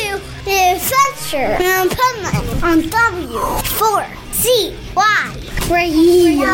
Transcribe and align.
to 0.00 0.20
the 0.44 0.56
adventure 0.72 1.52
in 1.60 1.88
Puntland 1.88 2.62
on 2.62 2.82
W4CY 2.82 3.80
Radio. 5.70 6.52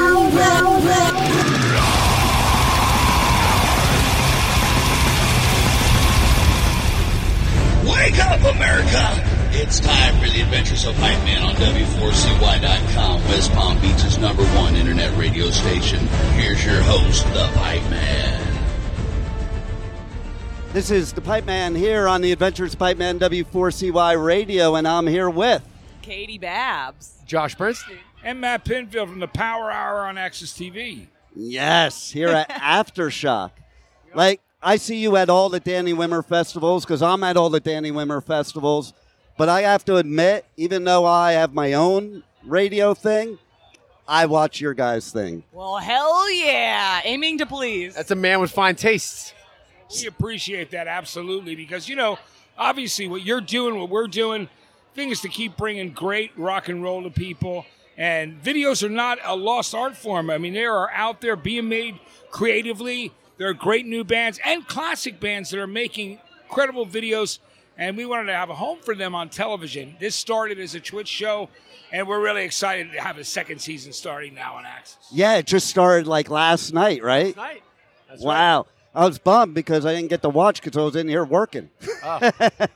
Wake 7.88 8.18
up, 8.18 8.40
America! 8.54 9.22
It's 9.52 9.80
time 9.80 10.18
for 10.20 10.28
the 10.28 10.40
adventures 10.42 10.84
of 10.84 10.96
Pipe 10.96 11.22
Man 11.24 11.42
on 11.42 11.54
W4CY.com, 11.54 13.24
West 13.24 13.52
Palm 13.52 13.78
Beach's 13.80 14.18
number 14.18 14.44
one 14.56 14.74
internet 14.76 15.16
radio 15.16 15.50
station. 15.50 16.06
Here's 16.34 16.64
your 16.64 16.82
host, 16.82 17.24
the 17.32 17.48
Pipe 17.54 17.88
Man. 17.90 18.45
This 20.76 20.90
is 20.90 21.14
the 21.14 21.22
Pipe 21.22 21.46
Man 21.46 21.74
here 21.74 22.06
on 22.06 22.20
the 22.20 22.32
Adventures 22.32 22.74
Pipe 22.74 22.98
Man 22.98 23.18
W4CY 23.18 24.22
Radio, 24.22 24.74
and 24.74 24.86
I'm 24.86 25.06
here 25.06 25.30
with. 25.30 25.66
Caity 26.02 26.38
Babs. 26.38 27.14
Josh 27.24 27.54
Bernstein. 27.54 27.96
And 28.22 28.42
Matt 28.42 28.66
Pinfield 28.66 29.08
from 29.08 29.20
the 29.20 29.26
Power 29.26 29.70
Hour 29.70 30.00
on 30.00 30.16
AXS 30.16 30.52
TV. 30.52 31.06
Yes, 31.34 32.10
here 32.10 32.28
at 32.28 32.50
Aftershock. 32.50 33.52
Like, 34.14 34.42
I 34.62 34.76
see 34.76 34.98
you 34.98 35.16
at 35.16 35.30
all 35.30 35.48
the 35.48 35.60
Danny 35.60 35.94
Wimmer 35.94 36.22
festivals 36.22 36.84
because 36.84 37.00
I'm 37.00 37.24
at 37.24 37.38
all 37.38 37.48
the 37.48 37.58
Danny 37.58 37.90
Wimmer 37.90 38.22
festivals. 38.22 38.92
But 39.38 39.48
I 39.48 39.62
have 39.62 39.82
to 39.86 39.96
admit, 39.96 40.44
even 40.58 40.84
though 40.84 41.06
I 41.06 41.32
have 41.32 41.54
my 41.54 41.72
own 41.72 42.22
radio 42.44 42.92
thing, 42.92 43.38
I 44.06 44.26
watch 44.26 44.60
your 44.60 44.74
guys' 44.74 45.10
thing. 45.10 45.42
Well, 45.52 45.78
hell 45.78 46.30
yeah. 46.30 47.00
Aiming 47.02 47.38
to 47.38 47.46
please. 47.46 47.94
That's 47.94 48.10
a 48.10 48.14
man 48.14 48.40
with 48.40 48.50
fine 48.50 48.76
tastes. 48.76 49.32
We 49.94 50.06
appreciate 50.06 50.70
that 50.72 50.86
absolutely 50.86 51.54
because, 51.54 51.88
you 51.88 51.96
know, 51.96 52.18
obviously 52.58 53.08
what 53.08 53.22
you're 53.22 53.40
doing, 53.40 53.78
what 53.78 53.90
we're 53.90 54.08
doing, 54.08 54.48
thing 54.94 55.10
is 55.10 55.20
to 55.20 55.28
keep 55.28 55.56
bringing 55.56 55.92
great 55.92 56.32
rock 56.36 56.68
and 56.68 56.82
roll 56.82 57.02
to 57.02 57.10
people. 57.10 57.66
And 57.98 58.42
videos 58.42 58.82
are 58.82 58.90
not 58.90 59.18
a 59.24 59.36
lost 59.36 59.74
art 59.74 59.96
form. 59.96 60.30
I 60.30 60.38
mean, 60.38 60.54
they 60.54 60.64
are 60.64 60.90
out 60.90 61.20
there 61.20 61.36
being 61.36 61.68
made 61.68 61.98
creatively. 62.30 63.12
There 63.38 63.48
are 63.48 63.54
great 63.54 63.86
new 63.86 64.04
bands 64.04 64.40
and 64.44 64.66
classic 64.66 65.20
bands 65.20 65.50
that 65.50 65.60
are 65.60 65.66
making 65.66 66.18
incredible 66.48 66.86
videos. 66.86 67.38
And 67.78 67.96
we 67.96 68.06
wanted 68.06 68.26
to 68.26 68.34
have 68.34 68.48
a 68.48 68.54
home 68.54 68.78
for 68.80 68.94
them 68.94 69.14
on 69.14 69.28
television. 69.28 69.96
This 70.00 70.14
started 70.14 70.58
as 70.58 70.74
a 70.74 70.80
Twitch 70.80 71.08
show, 71.08 71.50
and 71.92 72.08
we're 72.08 72.20
really 72.20 72.44
excited 72.44 72.90
to 72.92 73.00
have 73.00 73.18
a 73.18 73.24
second 73.24 73.60
season 73.60 73.92
starting 73.92 74.34
now 74.34 74.54
on 74.56 74.64
AXS. 74.64 74.96
Yeah, 75.12 75.36
it 75.36 75.46
just 75.46 75.68
started 75.68 76.06
like 76.06 76.30
last 76.30 76.72
night, 76.72 77.02
right? 77.02 77.36
Night. 77.36 77.62
That's 78.08 78.22
wow. 78.22 78.66
I 78.96 79.04
was 79.04 79.18
bummed 79.18 79.54
because 79.54 79.84
I 79.84 79.94
didn't 79.94 80.08
get 80.08 80.22
to 80.22 80.30
watch 80.30 80.62
because 80.62 80.76
I 80.78 80.82
was 80.82 80.96
in 80.96 81.06
here 81.06 81.24
working. 81.24 81.70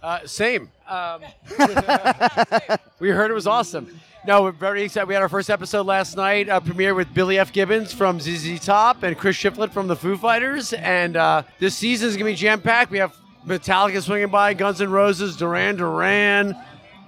Uh, 0.02 0.26
same. 0.26 0.70
Um, 0.88 1.22
we 2.98 3.10
heard 3.10 3.30
it 3.30 3.34
was 3.34 3.46
awesome. 3.46 4.00
No, 4.26 4.42
we're 4.42 4.50
very 4.50 4.82
excited. 4.82 5.06
We 5.06 5.14
had 5.14 5.22
our 5.22 5.28
first 5.28 5.48
episode 5.48 5.86
last 5.86 6.16
night, 6.16 6.48
uh, 6.48 6.58
premiere 6.58 6.94
with 6.94 7.14
Billy 7.14 7.38
F. 7.38 7.52
Gibbons 7.52 7.92
from 7.92 8.18
ZZ 8.20 8.58
Top 8.64 9.04
and 9.04 9.16
Chris 9.16 9.36
Shiflett 9.36 9.70
from 9.72 9.86
the 9.86 9.94
Foo 9.94 10.16
Fighters. 10.16 10.72
And 10.72 11.16
uh, 11.16 11.44
this 11.60 11.76
season 11.76 12.08
is 12.08 12.16
going 12.16 12.26
to 12.26 12.32
be 12.32 12.36
jam 12.36 12.60
packed. 12.60 12.90
We 12.90 12.98
have 12.98 13.16
Metallica 13.46 14.02
swinging 14.02 14.30
by, 14.30 14.52
Guns 14.54 14.80
N' 14.80 14.90
Roses, 14.90 15.36
Duran 15.36 15.76
Duran, 15.76 16.56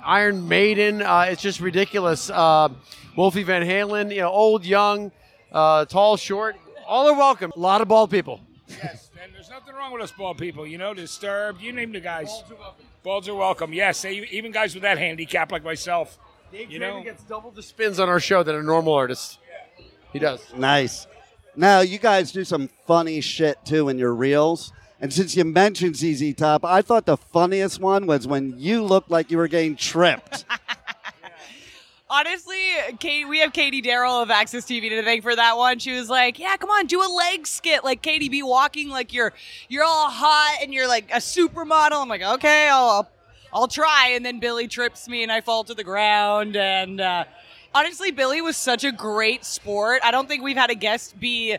Iron 0.05 0.47
Maiden. 0.47 1.03
Uh, 1.03 1.27
it's 1.29 1.43
just 1.43 1.61
ridiculous. 1.61 2.31
Uh, 2.31 2.69
Wolfie 3.17 3.43
Van 3.43 3.63
Halen, 3.63 4.15
you 4.15 4.21
know, 4.21 4.31
old, 4.31 4.65
young, 4.65 5.11
uh, 5.51 5.85
tall, 5.87 6.17
short, 6.17 6.57
all 6.87 7.09
are 7.09 7.15
welcome. 7.15 7.53
A 7.57 7.59
lot 7.59 7.81
of 7.81 7.89
bald 7.89 8.11
people. 8.11 8.41
Yes, 8.69 9.02
and 9.23 9.33
there's 9.35 9.51
nothing 9.51 9.75
wrong 9.75 9.93
with 9.93 10.03
us 10.03 10.13
bald 10.13 10.39
people. 10.39 10.67
You 10.67 10.79
know, 10.79 10.95
Disturbed, 10.95 11.61
you 11.61 11.73
name 11.73 11.93
the 11.93 12.01
guys. 12.01 12.43
Balds 13.03 13.29
are 13.29 13.35
welcome. 13.35 13.73
Yes, 13.73 14.03
they- 14.03 14.27
even 14.31 14.53
guys 14.53 14.75
with 14.75 14.83
that 14.83 14.99
handicap 14.99 15.53
like 15.53 15.65
myself. 15.65 16.19
Dave 16.51 16.71
You 16.71 16.79
Draiman 16.81 16.99
know? 16.99 17.03
gets 17.05 17.23
double 17.25 17.51
the 17.51 17.63
spins 17.63 17.99
on 17.99 18.09
our 18.09 18.21
show 18.21 18.43
than 18.43 18.57
a 18.57 18.63
normal 18.63 18.93
artist. 18.95 19.39
He 20.13 20.19
does. 20.19 20.41
Nice. 20.55 21.07
Now, 21.57 21.81
you 21.81 21.99
guys 21.99 22.33
do 22.33 22.45
some 22.45 22.69
funny 22.87 23.21
shit 23.21 23.59
too 23.65 23.89
in 23.89 23.99
your 23.99 24.15
reels. 24.15 24.73
And 25.01 25.13
since 25.13 25.35
you 25.37 25.45
mentioned 25.45 25.97
ZZ 25.97 26.35
Top, 26.35 26.65
I 26.65 26.81
thought 26.83 27.07
the 27.07 27.17
funniest 27.17 27.81
one 27.81 28.07
was 28.07 28.27
when 28.27 28.55
you 28.59 28.85
looked 28.85 29.11
like 29.11 29.31
you 29.31 29.37
were 29.39 29.49
getting 29.49 29.75
tripped. 29.77 30.45
Honestly, 32.15 32.61
Katie, 32.99 33.25
we 33.25 33.39
have 33.39 33.55
Katie 33.55 33.81
Darrell 33.81 34.21
of 34.21 34.29
AXS 34.29 34.67
TV 34.67 34.91
to 34.91 35.03
thank 35.03 35.23
for 35.23 35.35
that 35.35 35.57
one. 35.57 35.79
She 35.79 35.93
was 35.93 36.11
like, 36.11 36.39
"Yeah, 36.39 36.59
come 36.59 36.69
on, 36.69 36.85
do 36.85 37.01
a 37.01 37.09
leg 37.09 37.47
skit, 37.47 37.85
like 37.85 38.03
Katie 38.03 38.29
be 38.29 38.43
walking 38.43 38.91
like 38.91 39.15
you're 39.15 39.33
you're 39.71 39.83
all 39.83 40.11
hot 40.11 40.59
and 40.61 40.75
you're 40.75 40.87
like 40.87 41.11
a 41.11 41.21
supermodel." 41.21 42.03
I'm 42.03 42.11
like, 42.11 42.21
"Okay, 42.21 42.69
I'll 42.69 43.09
I'll, 43.51 43.67
try." 43.67 44.09
And 44.15 44.27
then 44.27 44.41
Billy 44.41 44.69
trips 44.69 45.09
me 45.09 45.23
and 45.23 45.33
I 45.33 45.41
fall 45.41 45.65
to 45.65 45.73
the 45.73 45.85
ground. 45.85 46.55
And 46.55 47.01
uh, 47.01 47.25
honestly, 47.75 48.11
Billy 48.11 48.43
was 48.43 48.59
such 48.59 48.85
a 48.85 48.93
great 48.93 49.47
sport. 49.47 50.03
I 50.05 50.11
don't 50.11 50.29
think 50.29 50.43
we've 50.43 50.55
had 50.55 50.69
a 50.69 50.75
guest 50.75 51.19
be 51.19 51.57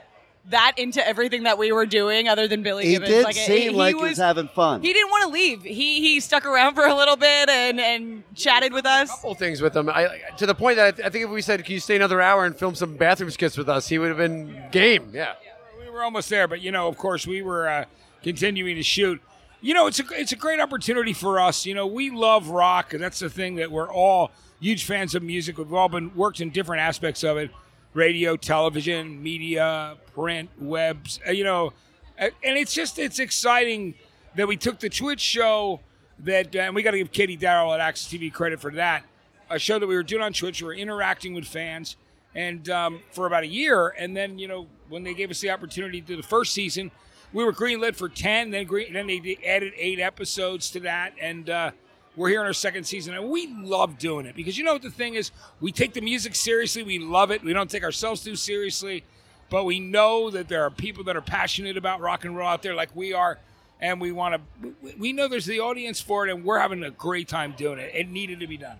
that 0.49 0.73
into 0.77 1.05
everything 1.07 1.43
that 1.43 1.57
we 1.57 1.71
were 1.71 1.85
doing, 1.85 2.27
other 2.27 2.47
than 2.47 2.63
Billy 2.63 2.85
he 2.85 2.91
Gibbons. 2.93 3.09
did 3.09 3.23
like, 3.23 3.35
seem 3.35 3.75
like 3.75 3.95
he 3.95 4.01
was 4.01 4.17
having 4.17 4.47
fun. 4.49 4.81
he 4.81 4.91
didn't 4.91 5.09
want 5.09 5.23
to 5.23 5.29
leave. 5.33 5.63
He 5.63 6.01
he 6.01 6.19
stuck 6.19 6.45
around 6.45 6.75
for 6.75 6.85
a 6.85 6.93
little 6.93 7.15
bit 7.15 7.49
and 7.49 7.79
and 7.79 8.23
chatted 8.35 8.73
with 8.73 8.85
us. 8.85 9.09
A 9.09 9.13
couple 9.13 9.35
things 9.35 9.61
with 9.61 9.75
him. 9.75 9.89
I, 9.89 10.19
to 10.37 10.45
the 10.45 10.55
point 10.55 10.75
that 10.77 10.87
I, 10.87 10.91
th- 10.91 11.07
I 11.07 11.09
think 11.09 11.25
if 11.25 11.31
we 11.31 11.41
said, 11.41 11.63
"Can 11.63 11.73
you 11.73 11.79
stay 11.79 11.95
another 11.95 12.21
hour 12.21 12.45
and 12.45 12.55
film 12.55 12.75
some 12.75 12.97
bathroom 12.97 13.31
skits 13.31 13.57
with 13.57 13.69
us?" 13.69 13.87
he 13.87 13.97
would 13.99 14.09
have 14.09 14.17
been 14.17 14.63
game. 14.71 15.11
Yeah. 15.13 15.33
We 15.79 15.89
were 15.89 16.03
almost 16.03 16.29
there, 16.29 16.47
but 16.47 16.59
you 16.61 16.71
know, 16.71 16.87
of 16.87 16.97
course, 16.97 17.25
we 17.25 17.41
were 17.41 17.67
uh, 17.69 17.85
continuing 18.21 18.75
to 18.75 18.83
shoot. 18.83 19.21
You 19.61 19.73
know, 19.73 19.87
it's 19.87 19.99
a 19.99 20.03
it's 20.11 20.33
a 20.33 20.35
great 20.35 20.59
opportunity 20.59 21.13
for 21.13 21.39
us. 21.39 21.65
You 21.65 21.73
know, 21.73 21.87
we 21.87 22.09
love 22.09 22.49
rock, 22.49 22.93
and 22.93 23.01
that's 23.01 23.19
the 23.19 23.29
thing 23.29 23.55
that 23.55 23.71
we're 23.71 23.89
all 23.89 24.31
huge 24.59 24.83
fans 24.83 25.15
of 25.15 25.23
music. 25.23 25.57
We've 25.57 25.73
all 25.73 25.87
been 25.89 26.13
worked 26.15 26.41
in 26.41 26.49
different 26.49 26.81
aspects 26.81 27.23
of 27.23 27.37
it: 27.37 27.49
radio, 27.93 28.35
television, 28.35 29.21
media, 29.21 29.97
print, 30.13 30.49
webs. 30.59 31.19
uh, 31.27 31.31
You 31.31 31.43
know, 31.43 31.73
and 32.17 32.31
it's 32.43 32.73
just 32.73 32.99
it's 32.99 33.19
exciting 33.19 33.95
that 34.35 34.47
we 34.47 34.57
took 34.57 34.79
the 34.79 34.89
Twitch 34.89 35.21
show 35.21 35.79
that, 36.19 36.55
uh, 36.55 36.59
and 36.59 36.75
we 36.75 36.83
got 36.83 36.91
to 36.91 36.97
give 36.97 37.11
Katie 37.11 37.35
Darrell 37.35 37.73
at 37.73 37.79
AXS 37.79 38.07
TV 38.07 38.31
credit 38.31 38.59
for 38.59 38.71
that. 38.71 39.03
A 39.49 39.59
show 39.59 39.77
that 39.77 39.87
we 39.87 39.95
were 39.95 40.03
doing 40.03 40.21
on 40.23 40.33
Twitch, 40.33 40.61
we 40.61 40.65
were 40.67 40.73
interacting 40.73 41.33
with 41.33 41.45
fans, 41.45 41.95
and 42.33 42.67
um, 42.69 43.01
for 43.11 43.27
about 43.27 43.43
a 43.43 43.47
year, 43.47 43.89
and 43.89 44.15
then 44.15 44.39
you 44.39 44.47
know 44.47 44.67
when 44.89 45.03
they 45.03 45.13
gave 45.13 45.29
us 45.29 45.41
the 45.41 45.49
opportunity 45.51 46.01
to 46.01 46.07
do 46.07 46.15
the 46.15 46.23
first 46.23 46.53
season, 46.53 46.89
we 47.33 47.43
were 47.43 47.53
greenlit 47.53 47.95
for 47.95 48.09
ten. 48.09 48.49
Then 48.51 48.65
green, 48.65 48.93
then 48.93 49.05
they 49.07 49.37
added 49.45 49.73
eight 49.77 49.99
episodes 49.99 50.71
to 50.71 50.79
that, 50.81 51.13
and 51.21 51.49
uh, 51.49 51.71
we're 52.15 52.29
here 52.29 52.41
in 52.41 52.45
our 52.45 52.53
second 52.53 52.83
season, 52.85 53.13
and 53.15 53.29
we 53.29 53.47
love 53.47 53.97
doing 53.97 54.25
it 54.25 54.35
because 54.35 54.57
you 54.57 54.63
know 54.63 54.73
what 54.73 54.81
the 54.81 54.91
thing 54.91 55.15
is, 55.15 55.31
we 55.59 55.71
take 55.71 55.93
the 55.93 56.01
music 56.01 56.35
seriously, 56.35 56.83
we 56.83 56.99
love 56.99 57.31
it, 57.31 57.43
we 57.43 57.53
don't 57.53 57.69
take 57.69 57.83
ourselves 57.83 58.23
too 58.23 58.35
seriously, 58.35 59.03
but 59.49 59.65
we 59.65 59.79
know 59.79 60.29
that 60.29 60.47
there 60.47 60.63
are 60.63 60.69
people 60.69 61.03
that 61.05 61.15
are 61.15 61.21
passionate 61.21 61.77
about 61.77 62.01
rock 62.01 62.25
and 62.25 62.35
roll 62.35 62.47
out 62.47 62.61
there, 62.61 62.75
like 62.75 62.95
we 62.95 63.13
are. 63.13 63.39
And 63.81 63.99
we 63.99 64.13
want 64.13 64.41
to. 64.61 64.93
We 64.97 65.11
know 65.11 65.27
there's 65.27 65.45
the 65.45 65.59
audience 65.59 65.99
for 65.99 66.25
it, 66.25 66.33
and 66.33 66.45
we're 66.45 66.59
having 66.59 66.85
a 66.85 66.91
great 66.91 67.27
time 67.27 67.53
doing 67.57 67.79
it. 67.79 67.91
It 67.93 68.07
needed 68.07 68.39
to 68.39 68.47
be 68.47 68.55
done. 68.55 68.77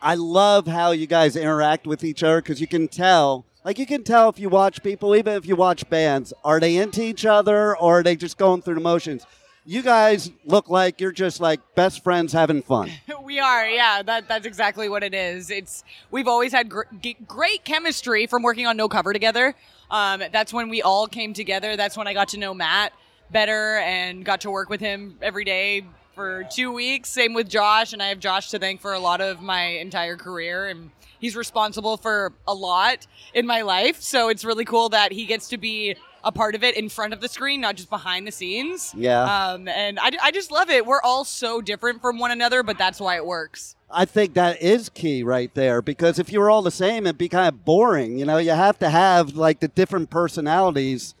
I 0.00 0.14
love 0.14 0.68
how 0.68 0.92
you 0.92 1.08
guys 1.08 1.34
interact 1.34 1.84
with 1.84 2.04
each 2.04 2.22
other 2.22 2.40
because 2.40 2.60
you 2.60 2.68
can 2.68 2.86
tell, 2.86 3.44
like 3.64 3.76
you 3.78 3.86
can 3.86 4.04
tell 4.04 4.28
if 4.28 4.38
you 4.38 4.48
watch 4.48 4.84
people, 4.84 5.16
even 5.16 5.32
if 5.32 5.46
you 5.46 5.56
watch 5.56 5.88
bands, 5.88 6.32
are 6.44 6.60
they 6.60 6.76
into 6.76 7.02
each 7.02 7.24
other 7.24 7.76
or 7.76 8.00
are 8.00 8.02
they 8.02 8.14
just 8.14 8.38
going 8.38 8.62
through 8.62 8.74
the 8.74 8.80
motions? 8.82 9.26
You 9.66 9.82
guys 9.82 10.30
look 10.44 10.68
like 10.68 11.00
you're 11.00 11.12
just 11.12 11.40
like 11.40 11.60
best 11.74 12.04
friends 12.04 12.32
having 12.32 12.62
fun. 12.62 12.90
We 13.24 13.40
are, 13.40 13.66
yeah. 13.66 14.02
That 14.02 14.28
that's 14.28 14.46
exactly 14.46 14.88
what 14.88 15.02
it 15.02 15.14
is. 15.14 15.50
It's 15.50 15.82
we've 16.10 16.28
always 16.28 16.52
had 16.52 16.68
gr- 16.68 16.82
great 17.26 17.64
chemistry 17.64 18.26
from 18.26 18.42
working 18.42 18.66
on 18.66 18.76
No 18.76 18.86
Cover 18.86 19.12
together. 19.14 19.54
Um, 19.90 20.22
that's 20.30 20.52
when 20.52 20.68
we 20.68 20.82
all 20.82 21.08
came 21.08 21.32
together. 21.32 21.74
That's 21.74 21.96
when 21.96 22.06
I 22.06 22.12
got 22.12 22.28
to 22.28 22.38
know 22.38 22.52
Matt 22.52 22.92
better 23.30 23.78
and 23.78 24.24
got 24.24 24.42
to 24.42 24.50
work 24.50 24.68
with 24.68 24.80
him 24.80 25.16
every 25.22 25.44
day 25.44 25.86
for 26.14 26.44
two 26.44 26.70
weeks. 26.70 27.08
Same 27.08 27.32
with 27.32 27.48
Josh, 27.48 27.92
and 27.92 28.02
I 28.02 28.08
have 28.08 28.20
Josh 28.20 28.50
to 28.50 28.58
thank 28.58 28.80
for 28.80 28.92
a 28.92 28.98
lot 29.00 29.20
of 29.20 29.40
my 29.40 29.62
entire 29.62 30.16
career, 30.16 30.66
and 30.66 30.90
he's 31.24 31.36
responsible 31.36 31.96
for 31.96 32.34
a 32.46 32.52
lot 32.52 33.06
in 33.32 33.46
my 33.46 33.62
life. 33.62 34.02
So 34.02 34.28
it's 34.28 34.44
really 34.44 34.66
cool 34.66 34.90
that 34.90 35.10
he 35.10 35.24
gets 35.24 35.48
to 35.48 35.56
be 35.56 35.96
a 36.22 36.30
part 36.30 36.54
of 36.54 36.62
it 36.62 36.76
in 36.76 36.90
front 36.90 37.14
of 37.14 37.22
the 37.22 37.28
screen, 37.28 37.62
not 37.62 37.76
just 37.76 37.88
behind 37.88 38.26
the 38.26 38.32
scenes. 38.32 38.94
Yeah. 38.94 39.22
Um, 39.22 39.66
and 39.66 39.98
I, 39.98 40.10
I 40.22 40.30
just 40.30 40.50
love 40.50 40.68
it. 40.68 40.84
We're 40.84 41.00
all 41.00 41.24
so 41.24 41.62
different 41.62 42.02
from 42.02 42.18
one 42.18 42.30
another, 42.30 42.62
but 42.62 42.76
that's 42.76 43.00
why 43.00 43.16
it 43.16 43.24
works. 43.24 43.74
I 43.90 44.04
think 44.04 44.34
that 44.34 44.60
is 44.60 44.90
key 44.90 45.22
right 45.22 45.54
there 45.54 45.80
because 45.80 46.18
if 46.18 46.30
you 46.30 46.40
were 46.40 46.50
all 46.50 46.62
the 46.62 46.70
same, 46.70 47.06
it'd 47.06 47.16
be 47.16 47.30
kind 47.30 47.48
of 47.48 47.64
boring. 47.64 48.18
You 48.18 48.26
know, 48.26 48.36
you 48.36 48.50
have 48.50 48.78
to 48.80 48.90
have 48.90 49.34
like 49.34 49.60
the 49.60 49.68
different 49.68 50.10
personalities 50.10 51.14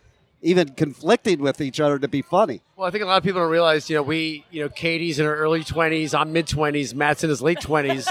even 0.44 0.68
conflicting 0.74 1.40
with 1.40 1.60
each 1.60 1.80
other 1.80 1.98
to 1.98 2.06
be 2.06 2.20
funny. 2.20 2.60
Well, 2.76 2.86
I 2.86 2.90
think 2.90 3.02
a 3.02 3.06
lot 3.06 3.16
of 3.16 3.24
people 3.24 3.40
don't 3.40 3.50
realize, 3.50 3.88
you 3.88 3.96
know, 3.96 4.02
we, 4.02 4.44
you 4.50 4.62
know, 4.62 4.68
Caity's 4.68 5.18
in 5.18 5.24
her 5.24 5.34
early 5.34 5.64
20s, 5.64 6.16
I'm 6.16 6.32
mid 6.32 6.46
20s, 6.46 6.94
Matt's 6.94 7.24
in 7.24 7.30
his 7.30 7.40
late 7.40 7.58
20s. 7.58 8.06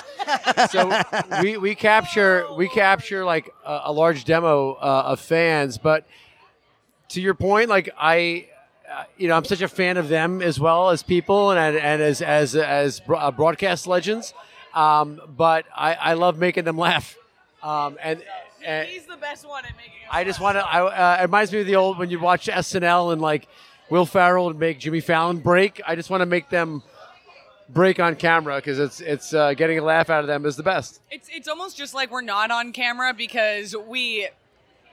so 0.71 1.41
we, 1.41 1.57
we 1.57 1.75
capture 1.75 2.45
we 2.55 2.67
capture 2.67 3.23
like 3.23 3.53
a, 3.65 3.81
a 3.85 3.93
large 3.93 4.25
demo 4.25 4.73
uh, 4.73 5.03
of 5.05 5.19
fans, 5.19 5.77
but 5.77 6.07
to 7.09 7.21
your 7.21 7.35
point, 7.35 7.69
like 7.69 7.89
I 7.97 8.47
uh, 8.91 9.03
you 9.17 9.27
know, 9.27 9.35
I'm 9.35 9.45
such 9.45 9.61
a 9.61 9.67
fan 9.67 9.97
of 9.97 10.09
them 10.09 10.41
as 10.41 10.59
well 10.59 10.89
as 10.89 11.03
people 11.03 11.51
and 11.51 11.77
and 11.77 12.01
as 12.01 12.21
as 12.21 12.55
as 12.55 12.99
bro- 12.99 13.19
uh, 13.19 13.31
broadcast 13.31 13.85
legends. 13.85 14.33
Um, 14.73 15.21
but 15.37 15.65
I, 15.75 15.93
I 15.93 16.13
love 16.13 16.39
making 16.39 16.63
them 16.63 16.77
laugh. 16.89 17.15
Um, 17.61 17.97
and, 18.01 18.21
and 18.65 18.87
He's 18.87 19.05
the 19.05 19.17
best 19.17 19.47
one 19.47 19.65
at 19.65 19.75
making. 19.77 19.91
us 20.07 20.09
I 20.11 20.23
just 20.23 20.39
want 20.39 20.57
to. 20.57 20.65
I, 20.65 20.81
uh, 20.81 21.17
it 21.19 21.23
reminds 21.23 21.51
me 21.51 21.61
of 21.61 21.67
the 21.67 21.75
old 21.75 21.97
when 21.97 22.09
you 22.09 22.19
watch 22.19 22.47
SNL 22.47 23.13
and 23.13 23.21
like 23.21 23.47
Will 23.89 24.05
Ferrell 24.05 24.49
and 24.49 24.59
make 24.59 24.79
Jimmy 24.79 25.01
Fallon 25.01 25.37
break. 25.37 25.81
I 25.85 25.95
just 25.95 26.09
want 26.09 26.21
to 26.21 26.25
make 26.25 26.49
them 26.49 26.83
break 27.69 27.99
on 27.99 28.15
camera 28.15 28.57
because 28.57 28.79
it's 28.79 29.01
it's 29.01 29.33
uh, 29.33 29.53
getting 29.53 29.79
a 29.79 29.83
laugh 29.83 30.09
out 30.09 30.21
of 30.21 30.27
them 30.27 30.45
is 30.45 30.55
the 30.55 30.63
best. 30.63 31.01
It's 31.11 31.29
it's 31.31 31.47
almost 31.47 31.77
just 31.77 31.93
like 31.93 32.11
we're 32.11 32.21
not 32.21 32.51
on 32.51 32.71
camera 32.71 33.13
because 33.13 33.75
we 33.75 34.27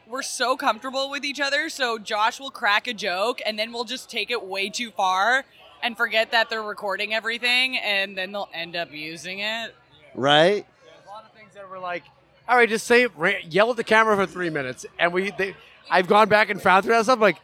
we're 0.09 0.23
so 0.23 0.57
comfortable 0.57 1.09
with 1.11 1.25
each 1.25 1.41
other. 1.41 1.69
So 1.69 1.99
Josh 1.99 2.41
will 2.41 2.51
crack 2.51 2.87
a 2.89 2.95
joke 2.95 3.41
and 3.47 3.59
then 3.59 3.73
we'll 3.73 3.85
just 3.85 4.11
take 4.11 4.31
it 4.31 4.45
way 4.45 4.69
too 4.69 4.91
far 4.91 5.45
and 5.83 5.97
forget 5.97 6.33
that 6.33 6.51
they're 6.51 6.63
recording 6.63 7.15
everything 7.15 7.79
and 7.79 8.19
then 8.19 8.33
they'll 8.33 8.49
end 8.53 8.77
up 8.77 8.93
using 8.93 9.39
it. 9.39 9.75
Right? 10.15 10.67
a 11.07 11.09
lot 11.09 11.25
of 11.25 11.33
things 11.33 11.55
that 11.55 11.69
were 11.71 11.79
like, 11.79 12.03
all 12.51 12.57
right, 12.57 12.69
just 12.69 12.87
say 12.87 13.07
ra- 13.07 13.31
yell 13.49 13.71
at 13.71 13.77
the 13.77 13.85
camera 13.85 14.17
for 14.17 14.27
three 14.27 14.51
minutes, 14.51 14.85
and 14.99 15.13
we. 15.13 15.31
They, 15.31 15.55
I've 15.89 16.09
gone 16.09 16.29
back 16.29 16.51
and 16.51 16.61
found 16.61 16.85
through 16.85 16.97
that 16.97 17.05
stuff 17.05 17.21
like. 17.21 17.37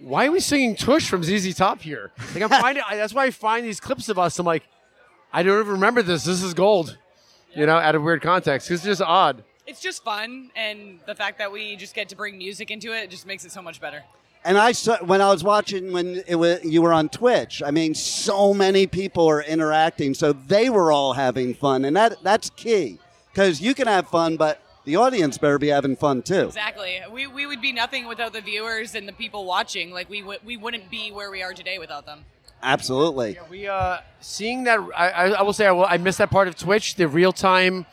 Why 0.00 0.26
are 0.26 0.30
we 0.30 0.38
singing 0.38 0.76
Tush 0.76 1.08
from 1.08 1.24
ZZ 1.24 1.56
Top 1.56 1.80
here? 1.80 2.12
Like 2.32 2.44
I'm 2.44 2.48
finding, 2.50 2.84
I, 2.88 2.94
that's 2.94 3.12
why 3.12 3.24
I 3.24 3.30
find 3.32 3.66
these 3.66 3.80
clips 3.80 4.08
of 4.08 4.16
us. 4.16 4.38
I'm 4.38 4.46
like, 4.46 4.62
I 5.32 5.42
don't 5.42 5.58
even 5.58 5.72
remember 5.72 6.02
this. 6.02 6.22
This 6.22 6.40
is 6.40 6.54
gold, 6.54 6.96
you 7.52 7.66
know, 7.66 7.76
out 7.76 7.96
of 7.96 8.02
weird 8.04 8.22
context. 8.22 8.70
It's 8.70 8.84
just 8.84 9.02
odd. 9.02 9.42
It's 9.66 9.80
just 9.80 10.04
fun 10.04 10.52
and 10.54 11.00
the 11.06 11.16
fact 11.16 11.38
that 11.38 11.50
we 11.50 11.74
just 11.74 11.96
get 11.96 12.08
to 12.10 12.16
bring 12.16 12.38
music 12.38 12.70
into 12.70 12.92
it 12.92 13.10
just 13.10 13.26
makes 13.26 13.44
it 13.44 13.50
so 13.50 13.60
much 13.60 13.80
better. 13.80 14.04
And 14.44 14.56
I 14.56 14.70
saw 14.70 14.98
when 14.98 15.20
I 15.20 15.30
was 15.30 15.42
watching 15.42 15.92
when 15.92 16.22
it 16.28 16.36
was, 16.36 16.64
you 16.64 16.80
were 16.80 16.92
on 16.92 17.08
Twitch. 17.08 17.60
I 17.66 17.72
mean, 17.72 17.92
so 17.96 18.54
many 18.54 18.86
people 18.86 19.26
are 19.28 19.42
interacting, 19.42 20.14
so 20.14 20.32
they 20.32 20.70
were 20.70 20.92
all 20.92 21.14
having 21.14 21.54
fun, 21.54 21.84
and 21.84 21.96
that 21.96 22.22
that's 22.22 22.50
key 22.50 23.00
because 23.38 23.60
you 23.60 23.72
can 23.72 23.86
have 23.86 24.08
fun, 24.08 24.36
but 24.36 24.60
the 24.84 24.96
audience 24.96 25.38
better 25.38 25.60
be 25.60 25.68
having 25.68 25.94
fun 25.94 26.22
too. 26.22 26.46
Exactly. 26.46 27.00
We, 27.08 27.28
we 27.28 27.46
would 27.46 27.60
be 27.60 27.70
nothing 27.72 28.08
without 28.08 28.32
the 28.32 28.40
viewers 28.40 28.96
and 28.96 29.06
the 29.06 29.12
people 29.12 29.44
watching. 29.44 29.92
Like 29.92 30.10
we 30.10 30.22
w- 30.22 30.40
we 30.44 30.56
wouldn't 30.56 30.90
be 30.90 31.12
where 31.12 31.30
we 31.30 31.40
are 31.40 31.54
today 31.54 31.78
without 31.78 32.04
them. 32.04 32.24
Absolutely. 32.64 33.34
Yeah, 33.34 33.42
we 33.48 33.68
uh 33.68 33.98
seeing 34.20 34.64
that. 34.64 34.80
I, 34.96 35.10
I, 35.10 35.24
I 35.28 35.42
will 35.42 35.52
say 35.52 35.68
I, 35.68 35.70
will, 35.70 35.84
I 35.84 35.98
missed 35.98 36.18
that 36.18 36.30
part 36.30 36.48
of 36.48 36.56
Twitch, 36.56 36.96
the 36.96 37.06
real 37.06 37.30
time 37.32 37.86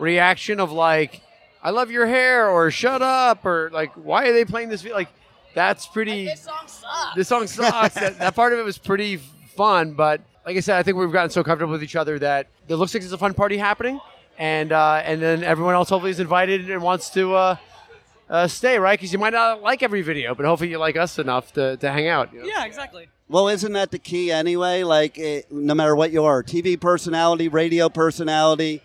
reaction 0.00 0.58
of 0.58 0.72
like, 0.72 1.22
I 1.62 1.70
love 1.70 1.92
your 1.92 2.08
hair 2.08 2.48
or 2.48 2.68
shut 2.72 3.00
up 3.00 3.46
or 3.46 3.70
like, 3.72 3.92
why 3.92 4.26
are 4.26 4.32
they 4.32 4.44
playing 4.44 4.68
this? 4.68 4.82
vi-" 4.82 4.92
Like, 4.92 5.10
that's 5.54 5.86
pretty. 5.86 6.24
This 6.24 6.40
song 6.40 6.66
sucks. 6.66 7.14
this 7.14 7.28
song 7.28 7.46
sucks. 7.46 7.94
that, 7.94 8.18
that 8.18 8.34
part 8.34 8.52
of 8.52 8.58
it 8.58 8.64
was 8.64 8.78
pretty 8.78 9.18
fun, 9.54 9.92
but 9.92 10.22
like 10.44 10.56
I 10.56 10.60
said, 10.60 10.76
I 10.76 10.82
think 10.82 10.96
we've 10.96 11.12
gotten 11.12 11.30
so 11.30 11.44
comfortable 11.44 11.72
with 11.72 11.84
each 11.84 11.94
other 11.94 12.18
that 12.18 12.48
it 12.66 12.74
looks 12.74 12.92
like 12.94 13.02
there's 13.02 13.12
a 13.12 13.18
fun 13.18 13.34
party 13.34 13.58
happening, 13.58 14.00
and 14.38 14.72
uh, 14.72 15.02
and 15.04 15.20
then 15.20 15.44
everyone 15.44 15.74
else 15.74 15.90
hopefully 15.90 16.12
is 16.12 16.20
invited 16.20 16.70
and 16.70 16.80
wants 16.80 17.10
to 17.10 17.34
uh, 17.34 17.56
uh, 18.30 18.46
stay, 18.46 18.78
right? 18.78 18.98
Because 18.98 19.12
you 19.12 19.18
might 19.18 19.32
not 19.32 19.62
like 19.62 19.82
every 19.82 20.02
video, 20.02 20.34
but 20.34 20.46
hopefully 20.46 20.70
you 20.70 20.78
like 20.78 20.96
us 20.96 21.18
enough 21.18 21.52
to, 21.54 21.76
to 21.78 21.90
hang 21.90 22.08
out. 22.08 22.32
you 22.32 22.40
know? 22.40 22.46
Yeah, 22.46 22.64
exactly. 22.64 23.08
Well, 23.28 23.48
isn't 23.48 23.72
that 23.72 23.90
the 23.90 23.98
key 23.98 24.30
anyway? 24.30 24.84
Like, 24.84 25.18
it, 25.18 25.52
no 25.52 25.74
matter 25.74 25.94
what 25.94 26.12
you 26.12 26.24
are, 26.24 26.42
TV 26.42 26.80
personality, 26.80 27.48
radio 27.48 27.88
personality, 27.88 28.80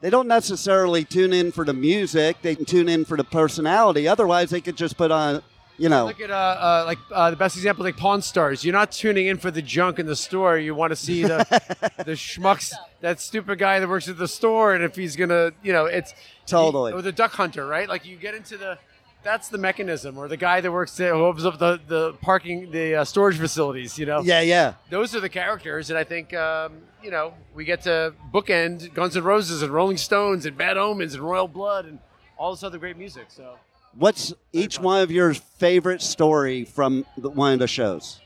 they 0.00 0.10
don't 0.10 0.28
necessarily 0.28 1.04
tune 1.04 1.32
in 1.32 1.52
for 1.52 1.64
the 1.64 1.72
music. 1.72 2.42
They 2.42 2.54
can 2.54 2.64
tune 2.64 2.88
in 2.88 3.04
for 3.04 3.16
the 3.16 3.24
personality. 3.24 4.06
Otherwise, 4.06 4.50
they 4.50 4.60
could 4.60 4.76
just 4.76 4.96
put 4.96 5.10
on, 5.10 5.42
you 5.78 5.88
know, 5.88 6.06
Look 6.06 6.20
at 6.20 6.30
uh, 6.30 6.34
uh, 6.34 6.82
like 6.86 6.98
uh, 7.12 7.30
the 7.30 7.36
best 7.36 7.56
example, 7.56 7.84
like 7.84 7.96
Pawn 7.96 8.20
Stars. 8.20 8.64
You're 8.64 8.74
not 8.74 8.90
tuning 8.92 9.28
in 9.28 9.38
for 9.38 9.50
the 9.50 9.62
junk 9.62 9.98
in 9.98 10.06
the 10.06 10.16
store. 10.16 10.58
You 10.58 10.74
want 10.74 10.90
to 10.90 10.96
see 10.96 11.22
the 11.22 11.38
the 12.04 12.12
schmucks, 12.12 12.72
that 13.00 13.20
stupid 13.20 13.58
guy 13.58 13.78
that 13.78 13.88
works 13.88 14.08
at 14.08 14.18
the 14.18 14.28
store, 14.28 14.74
and 14.74 14.82
if 14.82 14.96
he's 14.96 15.14
gonna, 15.16 15.52
you 15.62 15.72
know, 15.72 15.86
it's 15.86 16.14
Totally. 16.46 16.92
or 16.92 17.00
the 17.00 17.12
duck 17.12 17.32
hunter, 17.32 17.66
right? 17.66 17.88
Like 17.88 18.04
you 18.04 18.16
get 18.16 18.34
into 18.34 18.56
the. 18.56 18.78
That's 19.24 19.48
the 19.48 19.58
mechanism, 19.58 20.16
or 20.16 20.28
the 20.28 20.36
guy 20.36 20.60
that 20.60 20.70
works 20.70 20.96
there, 20.96 21.12
who 21.12 21.24
opens 21.24 21.44
up 21.44 21.58
the, 21.58 21.80
the 21.88 22.12
parking, 22.22 22.70
the 22.70 22.94
uh, 22.94 23.04
storage 23.04 23.36
facilities. 23.36 23.98
You 23.98 24.06
know, 24.06 24.20
yeah, 24.22 24.40
yeah. 24.40 24.74
those 24.90 25.12
are 25.14 25.20
the 25.20 25.28
characters, 25.28 25.90
and 25.90 25.98
I 25.98 26.04
think 26.04 26.32
um, 26.34 26.78
you 27.02 27.10
know 27.10 27.34
we 27.52 27.64
get 27.64 27.82
to 27.82 28.14
bookend 28.32 28.94
Guns 28.94 29.16
N' 29.16 29.24
Roses 29.24 29.60
and 29.60 29.72
Rolling 29.72 29.96
Stones 29.96 30.46
and 30.46 30.56
Bad 30.56 30.76
Omens 30.76 31.14
and 31.14 31.22
Royal 31.22 31.48
Blood 31.48 31.86
and 31.86 31.98
all 32.38 32.52
this 32.52 32.62
other 32.62 32.78
great 32.78 32.96
music. 32.96 33.26
So 33.28 33.56
What's 33.98 34.32
each 34.52 34.78
one 34.78 35.02
of 35.02 35.10
your 35.10 35.34
favorite 35.34 36.02
story 36.02 36.64
from 36.64 37.04
the, 37.16 37.30
one 37.30 37.54
of 37.54 37.58
the 37.58 37.66
shows? 37.66 38.20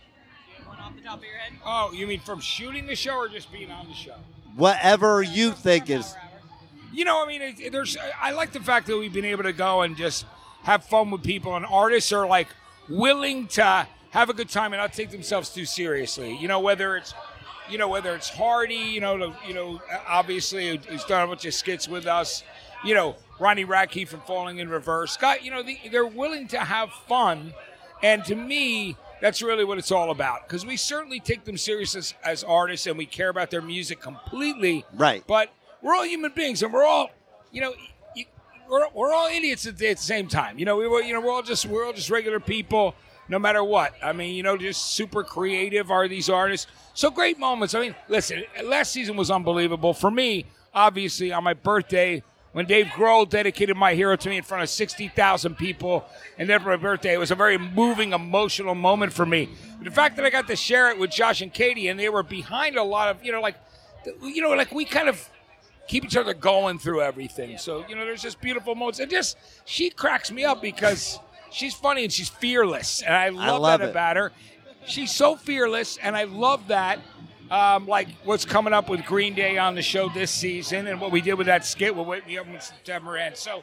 One 0.67 0.77
off 0.79 0.95
the 0.95 1.01
top 1.01 1.19
of 1.19 1.25
your 1.25 1.33
head. 1.33 1.55
Oh, 1.65 1.93
you 1.95 2.07
mean 2.07 2.21
from 2.21 2.41
shooting 2.41 2.87
the 2.87 2.95
show 2.95 3.15
or 3.15 3.27
just 3.29 3.51
being 3.51 3.71
on 3.71 3.89
the 3.89 3.95
show? 3.95 4.17
Whatever 4.55 5.23
you 5.23 5.53
think 5.53 5.89
is. 5.89 6.15
You 6.93 7.07
know, 7.07 7.25
I 7.25 7.27
mean, 7.27 7.41
it, 7.41 7.73
there's. 7.73 7.97
I 8.21 8.33
like 8.33 8.53
the 8.53 8.61
fact 8.61 8.87
that 8.89 8.99
we've 8.99 9.15
been 9.15 9.25
able 9.25 9.45
to 9.45 9.55
go 9.55 9.81
and 9.81 9.97
just 9.97 10.27
have 10.65 10.85
fun 10.85 11.11
with 11.11 11.23
people, 11.23 11.57
and 11.57 11.65
artists 11.65 12.13
are 12.13 12.27
like 12.27 12.49
willing 12.91 13.47
to 13.49 13.87
have 14.11 14.29
a 14.29 14.35
good 14.35 14.51
time 14.51 14.75
and 14.75 14.81
not 14.83 14.93
take 14.93 15.11
themselves 15.11 15.49
too 15.49 15.65
seriously. 15.65 16.37
You 16.37 16.49
know, 16.49 16.61
whether 16.61 16.99
it's, 16.99 17.15
you 17.71 17.79
know, 17.79 17.89
whether 17.89 18.15
it's 18.15 18.29
Hardy, 18.29 18.75
you 18.75 19.01
know, 19.01 19.17
the- 19.17 19.49
you 19.49 19.55
know, 19.55 19.81
obviously 20.07 20.77
who's 20.87 21.05
done 21.05 21.23
a 21.23 21.27
bunch 21.29 21.47
of 21.47 21.55
skits 21.55 21.89
with 21.89 22.07
us. 22.07 22.43
You 22.85 22.95
know, 22.95 23.17
Ronnie 23.39 23.65
Radke 23.65 24.07
from 24.09 24.21
Falling 24.21 24.59
in 24.59 24.69
Reverse. 24.69 25.13
Scott, 25.13 25.45
you 25.45 25.51
know, 25.51 25.63
the, 25.63 25.79
they're 25.91 26.07
willing 26.07 26.49
to 26.49 26.59
have 26.59 26.91
fun, 26.91 27.55
and 28.03 28.25
to 28.25 28.35
me. 28.35 28.97
That's 29.21 29.41
really 29.41 29.65
what 29.65 29.79
it's 29.79 29.93
all 29.93 30.11
about 30.11 30.49
because 30.49 30.67
we 30.67 30.77
certainly 30.77 31.21
take 31.21 31.45
them 31.45 31.57
serious 31.57 31.95
as, 31.95 32.13
as 32.25 32.43
artists 32.43 32.89
and 32.89 32.99
we 32.99 33.07
care 33.07 33.29
about 33.29 33.53
their 33.53 33.63
music 33.63 34.01
completely. 34.01 34.85
Right. 34.93 35.23
But 35.29 35.55
we're 35.81 35.95
all 35.95 36.05
human 36.05 36.33
beings, 36.35 36.61
and 36.65 36.73
we're 36.73 36.83
all, 36.85 37.09
you 37.53 37.61
know, 37.61 37.73
you, 38.17 38.25
we're, 38.69 38.89
we're 38.93 39.13
all 39.13 39.29
idiots 39.29 39.65
at 39.69 39.79
the, 39.79 39.91
at 39.91 39.99
the 39.99 40.03
same 40.03 40.27
time. 40.27 40.59
You 40.59 40.65
know, 40.65 40.77
we 40.77 40.89
were, 40.89 41.03
you 41.03 41.13
know, 41.15 41.21
we're 41.21 41.31
all 41.31 41.45
just 41.45 41.67
we're 41.67 41.87
all 41.87 41.93
just 41.93 42.11
regular 42.11 42.41
people, 42.41 42.97
no 43.29 43.39
matter 43.39 43.63
what. 43.63 43.95
I 44.03 44.13
mean, 44.13 44.35
you 44.35 44.43
know, 44.43 44.57
just 44.57 44.87
super 44.87 45.23
creative 45.23 45.93
are 45.93 46.09
these 46.09 46.29
artists. 46.29 46.67
So 46.95 47.09
great 47.09 47.39
moments. 47.39 47.77
I 47.77 47.81
mean, 47.81 47.95
listen, 48.09 48.43
last 48.65 48.91
season 48.91 49.17
was 49.17 49.31
unbelievable 49.31 49.95
for 49.95 50.11
me. 50.11 50.47
Obviously, 50.75 51.31
on 51.31 51.45
my 51.45 51.55
birthday. 51.55 52.25
When 52.53 52.67
Dave 52.67 52.87
Grohl 52.87 53.29
dedicated 53.29 53.77
My 53.77 53.95
Hero 53.95 54.15
to 54.15 54.29
me 54.29 54.37
in 54.37 54.43
front 54.43 54.63
of 54.63 54.69
60,000 54.69 55.57
people, 55.57 56.05
and 56.37 56.49
then 56.49 56.61
for 56.61 56.69
my 56.69 56.77
birthday, 56.77 57.15
it 57.15 57.19
was 57.19 57.31
a 57.31 57.35
very 57.35 57.57
moving, 57.57 58.13
emotional 58.13 58.75
moment 58.75 59.15
for 59.15 59.25
me. 59.25 59.49
But 59.79 59.85
the 59.85 59.91
fact 59.91 60.17
that 60.17 60.27
I 60.27 60.31
got 60.31 60.47
to 60.49 60.57
share 60.57 60.91
it 60.91 60.99
with 60.99 61.11
Josh 61.11 61.41
and 61.41 61.53
Caity, 61.53 61.91
and 61.91 61.99
they 61.99 62.11
were 62.11 62.23
behind 62.23 62.77
a 62.77 62.83
lot 62.83 63.09
of, 63.09 63.25
you 63.25 63.33
know, 63.33 63.41
like, 63.41 63.57
you 64.23 64.43
know, 64.43 64.51
like 64.51 64.71
we 64.71 64.85
kind 64.85 65.09
of 65.09 65.31
keep 65.89 66.05
each 66.05 66.17
other 66.17 66.35
going 66.35 66.79
through 66.79 67.01
everything. 67.01 67.57
So, 67.57 67.87
you 67.89 67.97
know, 67.97 68.05
there's 68.05 68.23
just 68.23 68.41
beautiful 68.41 68.75
moments. 68.75 69.01
And 69.01 69.11
just, 69.11 69.39
she 69.65 69.89
cracks 69.89 70.31
me 70.31 70.45
up 70.45 70.61
because 70.61 71.19
she's 71.51 71.75
funny 71.75 72.05
and 72.05 72.13
she's 72.13 72.29
fearless. 72.29 73.01
And 73.01 73.15
I 73.15 73.31
love, 73.31 73.63
love 73.63 73.81
that 73.81 73.89
it. 73.89 73.91
about 73.91 74.17
her. 74.17 74.33
She's 74.85 75.13
so 75.13 75.37
fearless, 75.37 75.97
and 76.03 76.17
I 76.17 76.25
love 76.25 76.69
that. 76.69 76.99
Um, 77.53 77.87
like 77.87 78.09
what's 78.25 78.47
coming 78.47 78.73
up 78.73 78.89
with 78.89 79.05
Green 79.05 79.35
Day 79.35 79.59
on 79.59 79.75
the 79.75 79.83
show 79.83 80.09
this 80.09 80.31
season, 80.31 80.87
and 80.87 80.99
what 80.99 81.11
we 81.13 81.21
did 81.21 81.35
with 81.35 81.49
that 81.49 81.67
skit 81.67 81.95
will 81.95 82.07
wake 82.07 82.27
me 82.27 82.39
up 82.39 82.47
when 82.47 82.59
September 82.63 83.15
ends. 83.19 83.41
So, 83.41 83.63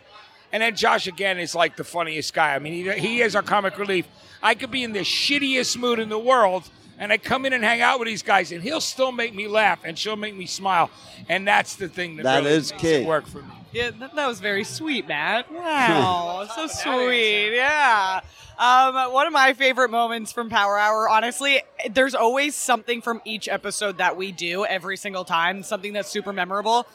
and 0.53 0.61
then 0.61 0.75
Josh 0.75 1.07
again 1.07 1.39
is 1.39 1.55
like 1.55 1.75
the 1.75 1.83
funniest 1.83 2.35
guy. 2.35 2.53
I 2.53 2.59
mean, 2.59 2.73
he, 2.73 2.91
he 2.99 3.21
is 3.21 3.35
our 3.35 3.41
comic 3.41 3.79
relief. 3.79 4.07
I 4.43 4.53
could 4.53 4.69
be 4.69 4.83
in 4.83 4.93
the 4.93 4.99
shittiest 4.99 5.75
mood 5.75 5.97
in 5.97 6.09
the 6.09 6.19
world, 6.19 6.69
and 6.99 7.11
I 7.11 7.17
come 7.17 7.47
in 7.47 7.53
and 7.53 7.63
hang 7.63 7.81
out 7.81 7.97
with 7.97 8.07
these 8.07 8.21
guys, 8.21 8.51
and 8.51 8.61
he'll 8.61 8.79
still 8.79 9.11
make 9.11 9.33
me 9.33 9.47
laugh, 9.47 9.79
and 9.83 9.97
she'll 9.97 10.15
make 10.15 10.35
me 10.35 10.45
smile, 10.45 10.91
and 11.27 11.47
that's 11.47 11.75
the 11.75 11.87
thing 11.89 12.17
that, 12.17 12.23
That 12.23 12.43
really 12.43 12.57
is 12.57 12.69
makes 12.71 12.81
key. 12.83 12.87
it 12.89 13.07
work 13.07 13.25
for 13.25 13.39
me. 13.41 13.53
Yeah, 13.71 13.89
that, 13.99 14.13
that 14.15 14.27
was 14.27 14.39
very 14.39 14.65
sweet, 14.65 15.07
Matt. 15.07 15.51
Wow, 15.51 16.47
so 16.55 16.67
sweet. 16.67 17.55
Yeah. 17.55 18.21
Um, 18.59 19.13
one 19.13 19.25
of 19.25 19.31
my 19.31 19.53
favorite 19.53 19.89
moments 19.89 20.33
from 20.33 20.49
Power 20.49 20.77
Hour, 20.77 21.07
honestly, 21.07 21.61
there's 21.89 22.13
always 22.13 22.55
something 22.55 23.01
from 23.01 23.21
each 23.23 23.47
episode 23.47 23.99
that 23.99 24.17
we 24.17 24.33
do 24.33 24.65
every 24.65 24.97
single 24.97 25.23
time, 25.23 25.63
something 25.63 25.93
that's 25.93 26.09
super 26.09 26.33
memorable. 26.33 26.85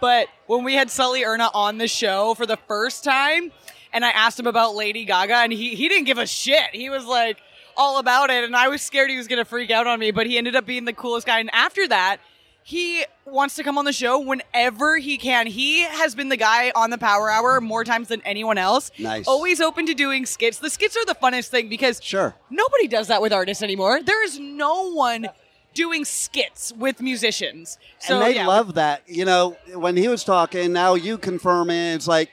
But 0.00 0.28
when 0.46 0.64
we 0.64 0.76
had 0.76 0.90
Sully 0.90 1.22
Erna 1.22 1.50
on 1.52 1.76
the 1.76 1.88
show 1.88 2.32
for 2.32 2.46
the 2.46 2.56
first 2.56 3.04
time, 3.04 3.52
and 3.92 4.02
I 4.02 4.08
asked 4.12 4.40
him 4.40 4.46
about 4.46 4.74
Lady 4.74 5.04
Gaga, 5.04 5.36
and 5.36 5.52
he, 5.52 5.74
he 5.74 5.90
didn't 5.90 6.06
give 6.06 6.16
a 6.16 6.26
shit. 6.26 6.70
He 6.72 6.88
was 6.88 7.04
like 7.04 7.36
all 7.76 7.98
about 7.98 8.30
it, 8.30 8.42
and 8.42 8.56
I 8.56 8.68
was 8.68 8.80
scared 8.80 9.10
he 9.10 9.18
was 9.18 9.26
to 9.26 9.44
freak 9.44 9.70
out 9.70 9.86
on 9.86 10.00
me, 10.00 10.12
but 10.12 10.26
he 10.26 10.38
ended 10.38 10.56
up 10.56 10.64
being 10.64 10.86
the 10.86 10.94
coolest 10.94 11.26
guy. 11.26 11.38
And 11.38 11.50
after 11.52 11.86
that, 11.88 12.16
he 12.62 13.04
wants 13.24 13.54
to 13.56 13.62
come 13.62 13.78
on 13.78 13.84
the 13.84 13.92
show 13.92 14.18
whenever 14.18 14.98
he 14.98 15.16
can. 15.16 15.46
He 15.46 15.82
has 15.82 16.14
been 16.14 16.28
the 16.28 16.36
guy 16.36 16.72
on 16.74 16.90
the 16.90 16.98
Power 16.98 17.30
Hour 17.30 17.60
more 17.60 17.84
times 17.84 18.08
than 18.08 18.20
anyone 18.22 18.58
else. 18.58 18.90
Nice. 18.98 19.26
Always 19.26 19.60
open 19.60 19.86
to 19.86 19.94
doing 19.94 20.26
skits. 20.26 20.58
The 20.58 20.70
skits 20.70 20.96
are 20.96 21.04
the 21.06 21.14
funnest 21.14 21.48
thing 21.48 21.68
because 21.68 22.00
Sure. 22.02 22.34
nobody 22.50 22.86
does 22.88 23.08
that 23.08 23.22
with 23.22 23.32
artists 23.32 23.62
anymore. 23.62 24.02
There 24.02 24.22
is 24.24 24.38
no 24.38 24.92
one 24.92 25.28
doing 25.74 26.04
skits 26.04 26.72
with 26.76 27.00
musicians. 27.00 27.78
So 27.98 28.16
and 28.16 28.24
they 28.26 28.34
yeah, 28.36 28.46
love 28.46 28.74
that. 28.74 29.02
You 29.06 29.24
know, 29.24 29.56
when 29.74 29.96
he 29.96 30.08
was 30.08 30.24
talking, 30.24 30.72
now 30.72 30.94
you 30.94 31.16
confirm 31.18 31.70
it. 31.70 31.94
It's 31.94 32.08
like 32.08 32.30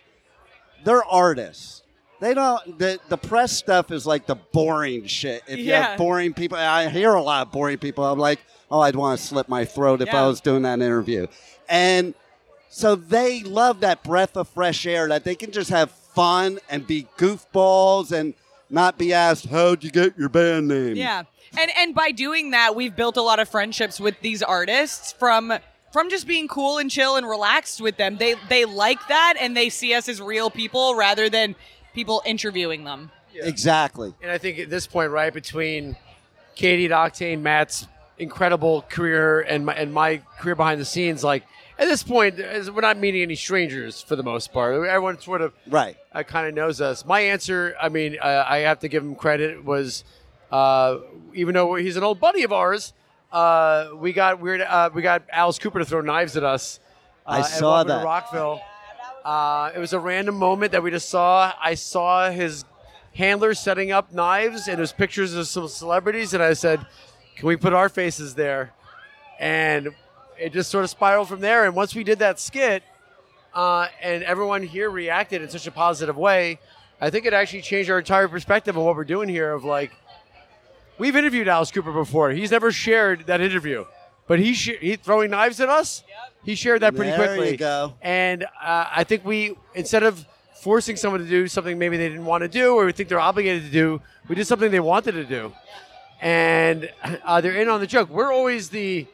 they're 0.83 1.05
artists. 1.05 1.83
They 2.19 2.33
don't. 2.33 2.79
The 2.79 2.99
the 3.09 3.17
press 3.17 3.51
stuff 3.51 3.91
is 3.91 4.05
like 4.05 4.25
the 4.25 4.35
boring 4.35 5.05
shit. 5.05 5.43
If 5.47 5.59
you 5.59 5.65
Yeah. 5.65 5.89
have 5.89 5.97
boring 5.97 6.33
people, 6.33 6.57
I 6.57 6.89
hear 6.89 7.13
a 7.13 7.21
lot 7.21 7.47
of 7.47 7.51
boring 7.51 7.77
people. 7.77 8.03
I'm 8.05 8.19
like, 8.19 8.39
oh, 8.71 8.79
I'd 8.79 8.95
want 8.95 9.19
to 9.19 9.25
slip 9.25 9.47
my 9.47 9.65
throat 9.65 10.01
if 10.01 10.07
Yeah. 10.07 10.23
I 10.23 10.27
was 10.27 10.41
doing 10.41 10.63
that 10.63 10.79
interview. 10.81 11.27
And 11.69 12.13
so 12.69 12.95
they 12.95 13.41
love 13.43 13.79
that 13.81 14.03
breath 14.03 14.35
of 14.37 14.47
fresh 14.49 14.85
air 14.85 15.07
that 15.09 15.23
they 15.23 15.35
can 15.35 15.51
just 15.51 15.69
have 15.69 15.91
fun 15.91 16.59
and 16.69 16.85
be 16.87 17.07
goofballs 17.17 18.11
and 18.11 18.33
not 18.69 18.97
be 18.97 19.13
asked, 19.13 19.45
how'd 19.47 19.83
you 19.83 19.91
get 19.91 20.17
your 20.17 20.29
band 20.29 20.67
name? 20.67 20.95
Yeah. 20.95 21.23
And 21.57 21.71
and 21.77 21.95
by 21.95 22.11
doing 22.11 22.51
that, 22.51 22.75
we've 22.75 22.95
built 22.95 23.15
a 23.17 23.21
lot 23.21 23.39
of 23.39 23.47
friendships 23.47 23.99
with 23.99 24.19
these 24.21 24.43
artists 24.43 25.13
from 25.13 25.53
from 25.93 26.09
just 26.09 26.27
being 26.27 26.47
cool 26.49 26.77
and 26.77 26.91
chill 26.91 27.15
and 27.15 27.27
relaxed 27.27 27.79
with 27.79 27.95
them. 27.95 28.17
They 28.17 28.35
they 28.49 28.65
like 28.65 29.07
that 29.07 29.35
and 29.39 29.55
they 29.55 29.69
see 29.69 29.93
us 29.93 30.09
as 30.09 30.21
real 30.21 30.49
people 30.49 30.95
rather 30.95 31.29
than 31.29 31.55
people 31.97 32.21
interviewing 32.25 32.83
them. 32.83 33.09
Exactly. 33.33 34.13
And 34.21 34.29
I 34.31 34.37
think 34.37 34.59
at 34.59 34.69
this 34.69 34.85
point, 34.85 35.09
right 35.11 35.33
between 35.33 35.95
Caity 36.55 36.85
and 36.85 36.93
Octane, 36.93 37.41
Matt's 37.41 37.87
incredible 38.19 38.83
career, 38.83 39.41
and 39.41 39.65
my, 39.65 39.73
and 39.73 39.91
my 39.93 40.21
career 40.39 40.53
behind 40.55 40.79
the 40.79 40.85
scenes, 40.85 41.23
like 41.23 41.43
at 41.79 41.87
this 41.87 42.03
point, 42.03 42.39
as- 42.39 42.69
we're 42.69 42.81
not 42.81 42.97
meeting 42.97 43.21
any 43.23 43.35
strangers 43.35 44.01
for 44.01 44.15
the 44.15 44.21
most 44.23 44.53
part. 44.53 44.73
Everyone 44.75 45.19
sort 45.19 45.41
of 45.41 45.53
Right. 45.67 45.97
uh, 46.13 46.21
kind 46.23 46.47
of 46.47 46.53
knows 46.53 46.81
us. 46.81 47.03
My 47.05 47.19
answer, 47.21 47.75
I 47.81 47.89
mean, 47.89 48.17
uh, 48.21 48.45
I 48.47 48.59
have 48.59 48.79
to 48.79 48.87
give 48.87 49.03
him 49.03 49.15
credit, 49.15 49.63
was 49.65 50.03
uh, 50.51 50.97
even 51.33 51.53
though 51.55 51.75
he's 51.75 51.97
an 51.97 52.03
old 52.03 52.19
buddy 52.19 52.43
of 52.43 52.51
ours, 52.53 52.93
uh, 53.31 53.89
we 53.95 54.13
got 54.13 54.39
weird. 54.39 54.61
Uh, 54.61 54.89
we 54.93 55.01
got 55.01 55.23
Alice 55.31 55.59
Cooper 55.59 55.79
to 55.79 55.85
throw 55.85 56.01
knives 56.01 56.37
at 56.37 56.43
us. 56.43 56.79
Uh, 57.25 57.31
I 57.31 57.41
saw 57.41 57.71
Welcome 57.83 57.87
to 57.89 57.93
that. 57.95 58.03
Rockville. 58.05 58.61
Uh, 59.27 59.73
it 59.75 59.79
was 59.79 59.91
a 59.91 59.99
random 59.99 60.35
moment 60.35 60.71
that 60.71 60.81
we 60.81 60.89
just 60.89 61.09
saw. 61.09 61.51
I 61.61 61.73
saw 61.73 62.29
his 62.31 62.63
handler 63.13 63.53
setting 63.53 63.91
up 63.91 64.13
knives, 64.13 64.69
and 64.69 64.77
there's 64.77 64.93
pictures 64.93 65.33
of 65.33 65.47
some 65.47 65.67
celebrities, 65.67 66.33
and 66.33 66.41
I 66.41 66.53
said, 66.53 66.85
"Can 67.35 67.45
we 67.45 67.57
put 67.57 67.73
our 67.73 67.89
faces 67.89 68.35
there?" 68.35 68.71
And 69.37 69.89
it 70.39 70.53
just 70.53 70.71
sort 70.71 70.85
of 70.85 70.89
spiraled 70.89 71.27
from 71.27 71.41
there. 71.41 71.65
And 71.65 71.75
once 71.75 71.93
we 71.93 72.05
did 72.05 72.19
that 72.19 72.39
skit, 72.39 72.83
uh, 73.53 73.89
and 74.01 74.23
everyone 74.23 74.63
here 74.63 74.89
reacted 74.89 75.41
in 75.41 75.49
such 75.49 75.67
a 75.67 75.71
positive 75.71 76.15
way, 76.15 76.61
I 77.01 77.09
think 77.09 77.25
it 77.25 77.33
actually 77.33 77.63
changed 77.63 77.89
our 77.89 77.99
entire 77.99 78.29
perspective 78.29 78.77
on 78.77 78.85
what 78.85 78.95
we're 78.95 79.03
doing 79.03 79.27
here. 79.27 79.51
Of 79.51 79.65
like, 79.65 79.91
we've 80.97 81.17
interviewed 81.17 81.49
Alice 81.49 81.69
Cooper 81.69 81.91
before. 81.91 82.31
He's 82.31 82.51
never 82.51 82.71
shared 82.71 83.27
that 83.27 83.41
interview, 83.41 83.83
but 84.27 84.39
he 84.39 84.53
sh- 84.53 84.77
he 84.79 84.95
throwing 84.95 85.31
knives 85.31 85.59
at 85.59 85.69
us. 85.69 86.03
He 86.43 86.55
shared 86.55 86.81
that 86.81 86.95
pretty 86.95 87.11
There 87.11 87.27
quickly. 87.27 87.51
you 87.51 87.57
go. 87.57 87.93
And 88.01 88.43
uh, 88.43 88.85
I 88.95 89.03
think 89.03 89.25
we 89.25 89.55
instead 89.75 90.03
of 90.03 90.25
forcing 90.61 90.95
someone 90.95 91.21
to 91.21 91.27
do 91.29 91.47
something 91.47 91.77
maybe 91.77 91.97
they 91.97 92.09
didn't 92.09 92.25
want 92.25 92.41
to 92.41 92.47
do 92.47 92.73
or 92.75 92.85
we 92.85 92.91
think 92.91 93.09
they're 93.09 93.19
obligated 93.19 93.63
to 93.63 93.71
do, 93.71 94.01
we 94.27 94.35
did 94.35 94.47
something 94.47 94.71
they 94.71 94.79
wanted 94.79 95.13
to 95.13 95.23
do, 95.25 95.53
and 96.21 96.89
uh, 97.23 97.41
they're 97.41 97.55
in 97.61 97.69
on 97.69 97.79
the 97.79 97.87
joke. 97.87 98.09
We're 98.09 98.31
always 98.33 98.69
the 98.69 99.05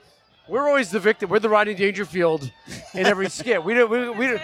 we're 0.47 0.67
always 0.67 0.91
the 0.91 0.99
victim. 0.99 1.29
We're 1.29 1.39
the 1.39 1.49
Rodney 1.49 1.73
Dangerfield 1.73 2.51
in 2.93 3.05
every 3.05 3.29
skit. 3.39 3.63
We 3.63 3.73
don't 3.73 3.89
we, 3.89 4.09
we 4.09 4.27
don't 4.27 4.41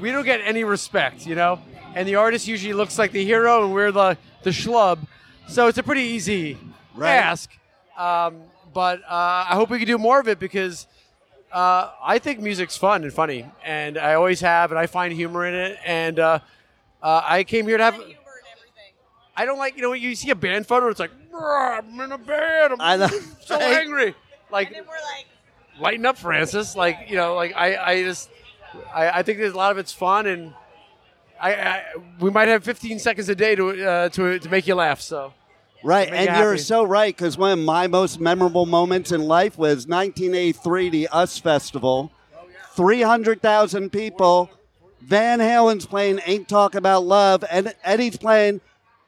we 0.00 0.10
don't 0.12 0.24
get 0.24 0.40
any 0.44 0.64
respect, 0.64 1.26
you 1.26 1.34
know. 1.34 1.60
And 1.94 2.08
the 2.08 2.14
artist 2.16 2.48
usually 2.48 2.72
looks 2.72 2.98
like 2.98 3.12
the 3.12 3.24
hero, 3.24 3.64
and 3.64 3.72
we're 3.74 3.92
the 3.92 4.16
the 4.42 4.50
schlub. 4.50 4.98
So 5.48 5.66
it's 5.66 5.78
a 5.78 5.82
pretty 5.82 6.02
easy 6.02 6.58
Right. 6.94 7.16
ask. 7.16 7.50
Um, 7.96 8.42
but 8.72 9.02
uh, 9.02 9.46
I 9.48 9.54
hope 9.54 9.70
we 9.70 9.78
can 9.78 9.86
do 9.86 9.98
more 9.98 10.20
of 10.20 10.28
it 10.28 10.38
because 10.38 10.86
uh, 11.52 11.90
I 12.02 12.18
think 12.18 12.40
music's 12.40 12.76
fun 12.76 13.02
and 13.02 13.12
funny, 13.12 13.46
and 13.64 13.98
I 13.98 14.14
always 14.14 14.40
have, 14.40 14.70
and 14.72 14.78
I 14.78 14.86
find 14.86 15.12
humor 15.12 15.46
in 15.46 15.54
it. 15.54 15.78
And 15.84 16.18
uh, 16.18 16.38
uh, 17.02 17.22
I 17.24 17.44
came 17.44 17.66
here 17.66 17.76
to 17.78 17.84
have. 17.84 18.00
I 19.36 19.44
don't 19.44 19.58
like 19.58 19.76
you 19.76 19.82
know 19.82 19.90
when 19.90 20.00
you 20.00 20.14
see 20.14 20.30
a 20.30 20.34
band 20.34 20.66
photo. 20.66 20.88
It's 20.88 21.00
like 21.00 21.10
"Brr, 21.30 21.74
I'm 21.78 22.00
in 22.00 22.12
a 22.12 22.18
band. 22.18 22.74
I'm 22.74 22.80
I 22.80 22.96
know. 22.96 23.08
so 23.40 23.56
angry. 23.60 24.14
Like, 24.50 24.72
like 24.72 25.26
lighten 25.80 26.06
up, 26.06 26.18
Francis. 26.18 26.76
Like 26.76 27.06
you 27.08 27.16
know, 27.16 27.34
like 27.34 27.54
I, 27.56 27.76
I 27.76 28.02
just, 28.02 28.30
I, 28.94 29.10
I 29.10 29.22
think 29.22 29.38
there's 29.38 29.54
a 29.54 29.56
lot 29.56 29.72
of 29.72 29.78
it's 29.78 29.92
fun, 29.92 30.26
and 30.26 30.52
I, 31.40 31.54
I 31.54 31.82
we 32.20 32.30
might 32.30 32.48
have 32.48 32.64
15 32.64 32.98
seconds 32.98 33.28
a 33.28 33.34
day 33.34 33.54
to 33.54 33.88
uh, 33.88 34.08
to 34.10 34.38
to 34.38 34.48
make 34.48 34.66
you 34.66 34.74
laugh. 34.74 35.00
So 35.00 35.32
Right, 35.84 36.12
and 36.12 36.36
you 36.36 36.42
you're 36.42 36.58
so 36.58 36.84
right 36.84 37.16
because 37.16 37.36
one 37.36 37.52
of 37.52 37.58
my 37.58 37.86
most 37.86 38.20
memorable 38.20 38.66
moments 38.66 39.10
in 39.10 39.22
life 39.22 39.58
was 39.58 39.86
1983, 39.86 40.90
the 40.90 41.08
US 41.12 41.38
Festival. 41.38 42.12
300,000 42.74 43.90
people. 43.90 44.50
Van 45.00 45.40
Halen's 45.40 45.84
playing 45.84 46.20
Ain't 46.24 46.48
Talk 46.48 46.74
About 46.76 47.04
Love, 47.04 47.44
and 47.50 47.74
Eddie's 47.82 48.16
playing, 48.16 48.60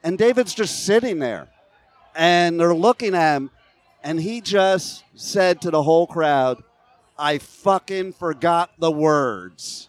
and 0.02 0.18
David's 0.18 0.52
just 0.52 0.84
sitting 0.84 1.20
there. 1.20 1.48
And 2.16 2.58
they're 2.58 2.74
looking 2.74 3.14
at 3.14 3.36
him, 3.36 3.50
and 4.02 4.20
he 4.20 4.40
just 4.40 5.04
said 5.14 5.60
to 5.62 5.70
the 5.70 5.82
whole 5.82 6.06
crowd, 6.06 6.62
I 7.16 7.38
fucking 7.38 8.14
forgot 8.14 8.70
the 8.78 8.90
words. 8.90 9.88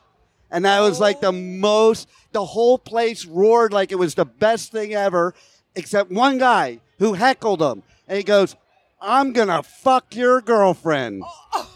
And 0.51 0.63
that 0.65 0.80
was 0.82 1.00
like 1.00 1.22
the 1.22 1.32
most, 1.32 2.08
the 2.32 2.46
whole 2.46 2.77
place 2.77 3.25
roared 3.25 3.74
like 3.74 3.92
it 3.92 4.00
was 4.00 4.13
the 4.13 4.25
best 4.25 4.72
thing 4.72 4.94
ever, 4.94 5.34
except 5.75 6.12
one 6.12 6.38
guy 6.38 6.79
who 7.00 7.13
heckled 7.13 7.62
him. 7.62 7.84
And 8.08 8.17
he 8.17 8.24
goes, 8.24 8.55
I'm 9.01 9.34
going 9.34 9.48
to 9.48 9.63
fuck 9.63 10.15
your 10.15 10.41
girlfriend. 10.41 11.24
Oh, 11.25 11.48
oh. 11.53 11.72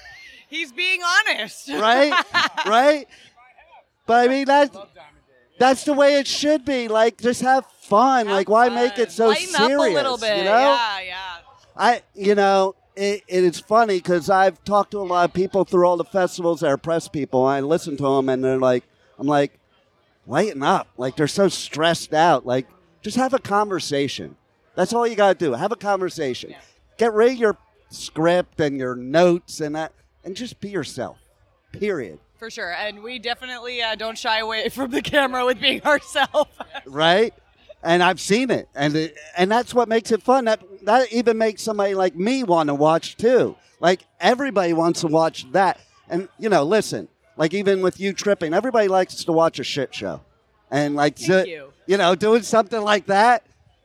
He's 0.48 0.72
being 0.72 1.00
honest. 1.02 1.68
Right? 1.68 2.12
right? 2.66 3.06
But 4.06 4.28
I 4.28 4.28
mean, 4.28 4.44
that, 4.46 4.74
that's 5.58 5.84
the 5.84 5.92
way 5.92 6.16
it 6.16 6.26
should 6.26 6.64
be. 6.64 6.88
Like, 6.88 7.20
just 7.20 7.40
have 7.42 7.66
fun. 7.80 8.28
like, 8.28 8.48
why 8.48 8.68
make 8.68 8.98
it 8.98 9.10
so 9.10 9.28
Lighten 9.28 9.48
serious? 9.48 9.80
up 9.80 9.90
a 9.90 9.94
little 9.94 10.18
bit. 10.18 10.38
You 10.38 10.44
know? 10.44 10.50
Yeah, 10.50 11.00
yeah. 11.00 11.36
I, 11.76 12.02
you 12.14 12.34
know, 12.34 12.76
it, 12.94 13.22
it 13.26 13.44
is 13.44 13.58
funny 13.58 13.96
because 13.98 14.30
I've 14.30 14.62
talked 14.64 14.92
to 14.92 14.98
a 14.98 15.02
lot 15.02 15.24
of 15.24 15.32
people 15.32 15.64
through 15.64 15.86
all 15.86 15.96
the 15.96 16.04
festivals 16.04 16.60
that 16.60 16.68
are 16.68 16.76
press 16.76 17.08
people. 17.08 17.48
And 17.48 17.64
I 17.64 17.66
listen 17.66 17.96
to 17.96 18.16
them, 18.16 18.28
and 18.28 18.44
they're 18.44 18.58
like, 18.58 18.84
I'm 19.18 19.26
like, 19.26 19.58
lighten 20.26 20.62
up. 20.62 20.88
Like 20.96 21.16
they're 21.16 21.26
so 21.26 21.48
stressed 21.48 22.14
out. 22.14 22.46
Like, 22.46 22.66
just 23.04 23.16
have 23.18 23.34
a 23.34 23.38
conversation. 23.38 24.34
That's 24.74 24.92
all 24.92 25.06
you 25.06 25.14
got 25.14 25.38
to 25.38 25.44
do. 25.44 25.52
Have 25.52 25.70
a 25.70 25.76
conversation. 25.76 26.54
Get 26.96 27.12
rid 27.12 27.32
of 27.32 27.38
your 27.38 27.56
script 27.90 28.60
and 28.60 28.76
your 28.76 28.96
notes 28.96 29.60
and 29.60 29.76
that, 29.76 29.92
and 30.24 30.34
just 30.34 30.58
be 30.60 30.70
yourself. 30.70 31.18
Period. 31.70 32.18
For 32.38 32.50
sure. 32.50 32.72
And 32.72 33.02
we 33.02 33.18
definitely 33.18 33.82
uh, 33.82 33.94
don't 33.94 34.18
shy 34.18 34.40
away 34.40 34.68
from 34.70 34.90
the 34.90 35.02
camera 35.02 35.44
with 35.44 35.60
being 35.60 35.82
ourselves. 35.82 36.50
right? 36.86 37.32
And 37.82 38.02
I've 38.02 38.20
seen 38.20 38.50
it, 38.50 38.66
and 38.74 38.96
it, 38.96 39.14
and 39.36 39.52
that's 39.52 39.74
what 39.74 39.88
makes 39.90 40.10
it 40.10 40.22
fun. 40.22 40.46
That 40.46 40.62
that 40.86 41.12
even 41.12 41.36
makes 41.36 41.60
somebody 41.60 41.94
like 41.94 42.16
me 42.16 42.42
want 42.42 42.68
to 42.68 42.74
watch 42.74 43.18
too. 43.18 43.56
Like 43.78 44.06
everybody 44.18 44.72
wants 44.72 45.02
to 45.02 45.08
watch 45.08 45.44
that, 45.52 45.78
and 46.08 46.30
you 46.38 46.48
know, 46.48 46.62
listen, 46.62 47.08
like 47.36 47.52
even 47.52 47.82
with 47.82 48.00
you 48.00 48.14
tripping, 48.14 48.54
everybody 48.54 48.88
likes 48.88 49.22
to 49.24 49.32
watch 49.32 49.58
a 49.58 49.64
shit 49.64 49.94
show, 49.94 50.22
and 50.70 50.96
like 50.96 51.18
Thank 51.18 51.26
so- 51.26 51.44
you. 51.44 51.73
Know, 51.96 52.14
doing 52.14 52.42
something 52.42 52.80
like 52.80 53.06
that. 53.06 53.44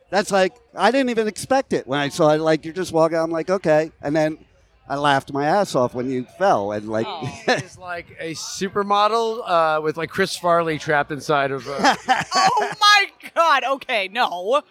That's 0.09 0.31
like 0.31 0.55
I 0.75 0.91
didn't 0.91 1.09
even 1.11 1.27
expect 1.27 1.73
it 1.73 1.87
when 1.87 1.99
I 1.99 2.09
saw 2.09 2.31
it. 2.33 2.39
Like 2.39 2.65
you're 2.65 2.73
just 2.73 2.91
walking, 2.91 3.17
I'm 3.17 3.31
like, 3.31 3.49
okay, 3.49 3.91
and 4.01 4.15
then 4.15 4.39
I 4.87 4.95
laughed 4.95 5.31
my 5.31 5.45
ass 5.45 5.75
off 5.75 5.93
when 5.93 6.09
you 6.09 6.25
fell, 6.39 6.71
and 6.71 6.89
like, 6.89 7.05
it's 7.47 7.77
like 7.77 8.07
a 8.19 8.33
supermodel 8.33 9.43
uh, 9.47 9.81
with 9.81 9.97
like 9.97 10.09
Chris 10.09 10.35
Farley 10.35 10.79
trapped 10.79 11.11
inside 11.11 11.51
of. 11.51 11.67
Uh, 11.67 11.95
oh 12.35 12.71
my 12.81 13.05
god. 13.35 13.63
Okay, 13.63 14.07
no. 14.07 14.63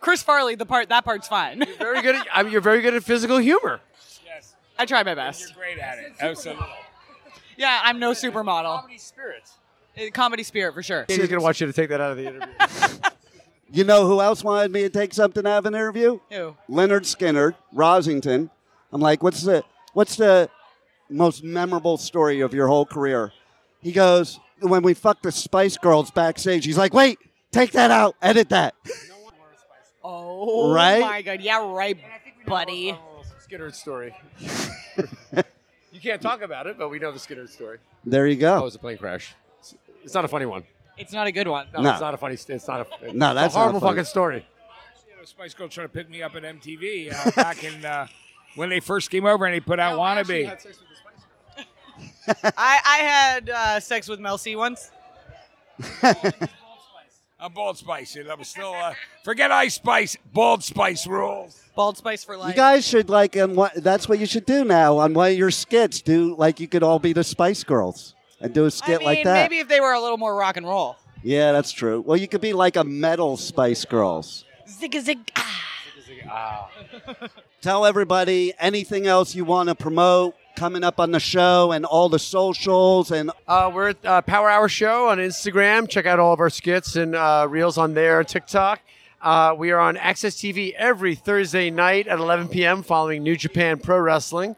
Chris 0.00 0.22
Farley, 0.22 0.54
the 0.54 0.66
part 0.66 0.90
that 0.90 1.04
part's 1.04 1.26
fine. 1.26 1.64
very 1.78 2.02
good. 2.02 2.14
At, 2.14 2.28
I 2.32 2.42
mean, 2.44 2.52
you're 2.52 2.60
very 2.60 2.82
good 2.82 2.94
at 2.94 3.02
physical 3.02 3.38
humor. 3.38 3.80
Yes, 4.24 4.54
I 4.78 4.86
try 4.86 5.02
my 5.02 5.14
best. 5.14 5.40
you're 5.40 5.50
great 5.56 5.78
at 5.78 5.98
it. 5.98 6.12
Absolutely. 6.20 6.66
Yeah, 7.56 7.80
I'm 7.82 7.98
no 7.98 8.12
supermodel. 8.12 8.80
Comedy 8.80 8.98
spirit. 8.98 9.50
Uh, 9.96 10.10
Comedy 10.12 10.42
spirit 10.42 10.74
for 10.74 10.82
sure. 10.82 11.04
Caity's 11.04 11.28
gonna 11.28 11.42
want 11.42 11.60
you 11.60 11.66
to 11.66 11.72
take 11.72 11.88
that 11.90 12.00
out 12.00 12.10
of 12.12 12.16
the 12.16 12.26
interview. 12.26 12.48
you 13.72 13.84
know 13.84 14.06
who 14.06 14.20
else 14.20 14.42
wanted 14.42 14.70
me 14.72 14.82
to 14.82 14.90
take 14.90 15.14
something 15.14 15.46
out 15.46 15.58
of 15.58 15.66
an 15.66 15.74
interview? 15.74 16.18
Who? 16.30 16.56
Lynyrd 16.68 17.02
Skynyrd, 17.02 17.54
Rossington. 17.74 18.50
I'm 18.92 19.00
like, 19.00 19.22
what's 19.22 19.42
the 19.42 19.64
what's 19.92 20.16
the 20.16 20.48
most 21.08 21.44
memorable 21.44 21.96
story 21.96 22.40
of 22.40 22.52
your 22.54 22.66
whole 22.66 22.86
career? 22.86 23.32
He 23.80 23.92
goes, 23.92 24.40
when 24.60 24.82
we 24.82 24.94
fucked 24.94 25.22
the 25.24 25.32
Spice 25.32 25.76
Girls 25.76 26.10
backstage. 26.10 26.64
He's 26.64 26.78
like, 26.78 26.94
wait, 26.94 27.18
take 27.52 27.72
that 27.72 27.90
out, 27.90 28.16
edit 28.22 28.48
that. 28.48 28.74
Oh 30.02 30.72
Right? 30.72 31.00
my 31.00 31.22
god. 31.22 31.40
Yeah, 31.40 31.70
right, 31.72 31.98
buddy. 32.46 32.96
Skynyrd 33.48 33.74
story. 33.74 34.14
you 35.92 36.00
can't 36.02 36.20
talk 36.20 36.42
about 36.42 36.66
it, 36.66 36.76
but 36.78 36.88
we 36.88 36.98
know 36.98 37.12
the 37.12 37.18
Skynyrd 37.18 37.48
story. 37.50 37.78
There 38.04 38.26
you 38.26 38.46
Oh, 38.46 38.58
it 38.58 38.64
was 38.64 38.74
a 38.74 38.78
plane 38.78 38.98
crash. 38.98 39.34
It's, 40.04 40.10
it's 40.10 40.14
not 40.14 40.24
a 40.24 40.28
funny 40.28 40.46
one. 40.46 40.64
It's 40.96 41.12
not 41.12 41.26
a 41.26 41.32
good 41.32 41.48
one. 41.48 41.66
No, 41.74 41.80
No. 41.82 41.90
it's 41.90 42.00
not 42.00 42.14
a 42.14 42.16
funny. 42.16 42.34
It's 42.34 42.68
not 42.68 42.80
a. 43.02 43.12
No, 43.12 43.30
it's 43.30 43.34
that's 43.34 43.54
a 43.54 43.58
not 43.58 43.62
horrible 43.62 43.80
funny. 43.80 43.92
fucking 43.96 44.04
story. 44.04 44.46
You 45.10 45.16
know, 45.16 45.24
Spice 45.24 45.54
Girl 45.54 45.68
trying 45.68 45.88
to 45.88 45.92
pick 45.92 46.08
me 46.08 46.22
up 46.22 46.36
at 46.36 46.42
MTV 46.44 47.12
uh, 47.12 47.30
back 47.36 47.64
in 47.64 47.84
uh, 47.84 48.06
when 48.54 48.68
they 48.68 48.78
first 48.80 49.10
came 49.10 49.26
over 49.26 49.44
and 49.44 49.54
they 49.54 49.60
put 49.60 49.80
out 49.80 49.98
"Wannabe." 49.98 50.50
I, 52.56 52.80
I 52.84 52.96
had 52.98 53.50
uh, 53.50 53.80
sex 53.80 54.08
with 54.08 54.20
Mel 54.20 54.38
C 54.38 54.54
once. 54.56 54.90
I'm 57.40 57.52
Bald 57.52 57.76
Spice. 57.76 58.16
and 58.16 58.28
I'm 58.30 58.42
still 58.44 58.72
uh, 58.72 58.94
forget 59.24 59.50
Ice 59.50 59.74
Spice. 59.74 60.16
Bald 60.32 60.62
Spice 60.62 61.06
rules. 61.06 61.60
Bald 61.74 61.96
Spice 61.98 62.24
for 62.24 62.36
life. 62.36 62.50
You 62.50 62.54
guys 62.56 62.86
should 62.86 63.10
like, 63.10 63.36
and 63.36 63.56
what, 63.56 63.74
that's 63.74 64.08
what 64.08 64.18
you 64.18 64.26
should 64.26 64.46
do 64.46 64.64
now 64.64 64.98
on 64.98 65.12
one 65.14 65.32
of 65.32 65.36
your 65.38 65.50
skits. 65.50 66.00
Do 66.00 66.36
like 66.36 66.60
you 66.60 66.68
could 66.68 66.82
all 66.82 66.98
be 66.98 67.12
the 67.12 67.24
Spice 67.24 67.64
Girls 67.64 68.14
and 68.40 68.52
do 68.52 68.64
a 68.66 68.70
skit 68.70 68.98
mean, 69.00 69.06
like 69.06 69.24
that. 69.24 69.50
maybe 69.50 69.60
if 69.60 69.68
they 69.68 69.80
were 69.80 69.92
a 69.92 70.00
little 70.00 70.18
more 70.18 70.34
rock 70.36 70.56
and 70.56 70.66
roll. 70.66 70.96
Yeah, 71.22 71.52
that's 71.52 71.72
true. 71.72 72.00
Well, 72.02 72.16
you 72.16 72.28
could 72.28 72.40
be 72.40 72.52
like 72.52 72.76
a 72.76 72.84
metal 72.84 73.36
Spice 73.36 73.84
Girls. 73.84 74.44
Zig 74.68 74.94
a 74.94 75.00
zig. 75.00 75.18
Ah. 76.26 76.70
Tell 77.60 77.86
everybody 77.86 78.52
anything 78.58 79.06
else 79.06 79.34
you 79.34 79.44
want 79.44 79.68
to 79.68 79.74
promote 79.74 80.34
coming 80.56 80.84
up 80.84 81.00
on 81.00 81.10
the 81.10 81.20
show 81.20 81.72
and 81.72 81.84
all 81.84 82.08
the 82.08 82.18
socials 82.18 83.10
and 83.10 83.30
Uh, 83.48 83.70
we're 83.74 83.90
at 83.90 84.04
uh, 84.04 84.22
Power 84.22 84.50
Hour 84.50 84.68
Show 84.68 85.08
on 85.08 85.18
Instagram. 85.18 85.88
Check 85.88 86.06
out 86.06 86.18
all 86.18 86.32
of 86.32 86.40
our 86.40 86.50
skits 86.50 86.96
and 86.96 87.14
uh, 87.14 87.46
reels 87.48 87.78
on 87.78 87.94
there, 87.94 88.22
TikTok. 88.22 88.80
Uh, 89.20 89.54
we 89.56 89.70
are 89.70 89.80
on 89.80 89.96
AXS 89.96 90.36
TV 90.36 90.74
every 90.74 91.14
Thursday 91.14 91.70
night 91.70 92.06
at 92.06 92.18
11 92.18 92.48
p.m. 92.48 92.82
following 92.82 93.22
New 93.22 93.36
Japan 93.36 93.78
Pro 93.78 93.98
Wrestling 93.98 94.54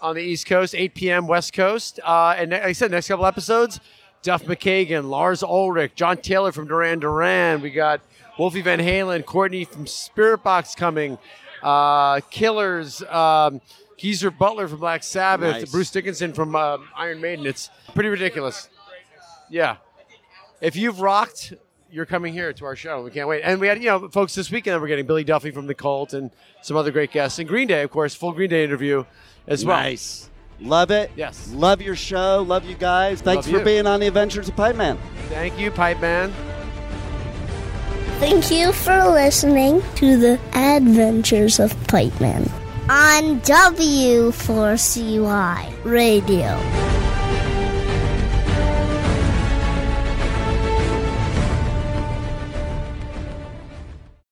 on 0.00 0.14
the 0.14 0.22
East 0.22 0.46
Coast, 0.46 0.74
8 0.74 0.94
p.m. 0.94 1.26
West 1.26 1.52
Coast. 1.52 2.00
Uh, 2.04 2.34
and 2.36 2.50
like 2.52 2.62
I 2.62 2.72
said, 2.72 2.90
next 2.90 3.08
couple 3.08 3.26
episodes, 3.26 3.80
Duff 4.22 4.44
McKagan, 4.44 5.08
Lars 5.08 5.42
Ulrich, 5.42 5.94
John 5.94 6.16
Taylor 6.18 6.52
from 6.52 6.66
Duran 6.66 6.98
Duran. 7.00 7.60
We 7.60 7.70
got 7.70 8.00
Wolfie 8.38 8.62
Van 8.62 8.78
Halen, 8.78 9.24
Courtney 9.24 9.64
from 9.64 9.84
Spiritbox 9.86 10.76
coming, 10.76 11.18
uh, 11.62 12.20
Killers, 12.30 13.02
um, 13.02 13.60
Geezer 13.98 14.30
Butler 14.30 14.66
from 14.68 14.78
Black 14.78 15.02
Sabbath, 15.02 15.56
Nice. 15.60 15.70
Bruce 15.70 15.90
Dickinson 15.90 16.32
from 16.32 16.56
uh, 16.56 16.78
Iron 16.96 17.20
Maiden. 17.20 17.46
It's 17.46 17.70
pretty 17.94 18.08
ridiculous. 18.08 18.68
Yeah. 19.50 19.76
If 20.60 20.76
you've 20.76 21.00
rocked, 21.00 21.52
you're 21.92 22.06
coming 22.06 22.32
here 22.32 22.52
to 22.52 22.64
our 22.64 22.76
show. 22.76 23.02
We 23.02 23.10
can't 23.10 23.28
wait. 23.28 23.42
And 23.42 23.60
we 23.60 23.66
had, 23.66 23.78
you 23.78 23.86
know, 23.86 24.08
folks 24.08 24.34
this 24.34 24.50
weekend 24.50 24.80
we're 24.80 24.88
getting 24.88 25.06
Billy 25.06 25.24
Duffy 25.24 25.50
from 25.50 25.66
the 25.66 25.74
Cult 25.74 26.12
and 26.12 26.30
some 26.62 26.76
other 26.76 26.90
great 26.90 27.12
guests. 27.12 27.38
And 27.38 27.48
Green 27.48 27.68
Day, 27.68 27.82
of 27.82 27.90
course, 27.90 28.14
full 28.14 28.32
Green 28.32 28.50
Day 28.50 28.64
interview 28.64 29.04
as 29.46 29.64
well. 29.64 29.76
Nice. 29.76 30.28
Love 30.60 30.90
it. 30.90 31.10
Yes. 31.16 31.50
Love 31.52 31.80
your 31.80 31.96
show. 31.96 32.44
Love 32.46 32.66
you 32.66 32.74
guys. 32.74 33.22
Thanks 33.22 33.46
Love 33.46 33.52
for 33.52 33.58
you. 33.60 33.64
being 33.64 33.86
on 33.86 34.00
the 34.00 34.06
Adventures 34.06 34.48
of 34.48 34.56
Pipe 34.56 34.76
Man. 34.76 34.98
Thank 35.28 35.58
you, 35.58 35.70
Pipe 35.70 36.00
Man. 36.00 36.32
Thank 38.18 38.50
you 38.50 38.72
for 38.72 39.08
listening 39.08 39.82
to 39.96 40.18
the 40.18 40.38
Adventures 40.52 41.58
of 41.58 41.74
Pipe 41.88 42.20
Man 42.20 42.42
on 42.90 43.40
W4CY 43.40 45.84
Radio. 45.84 46.99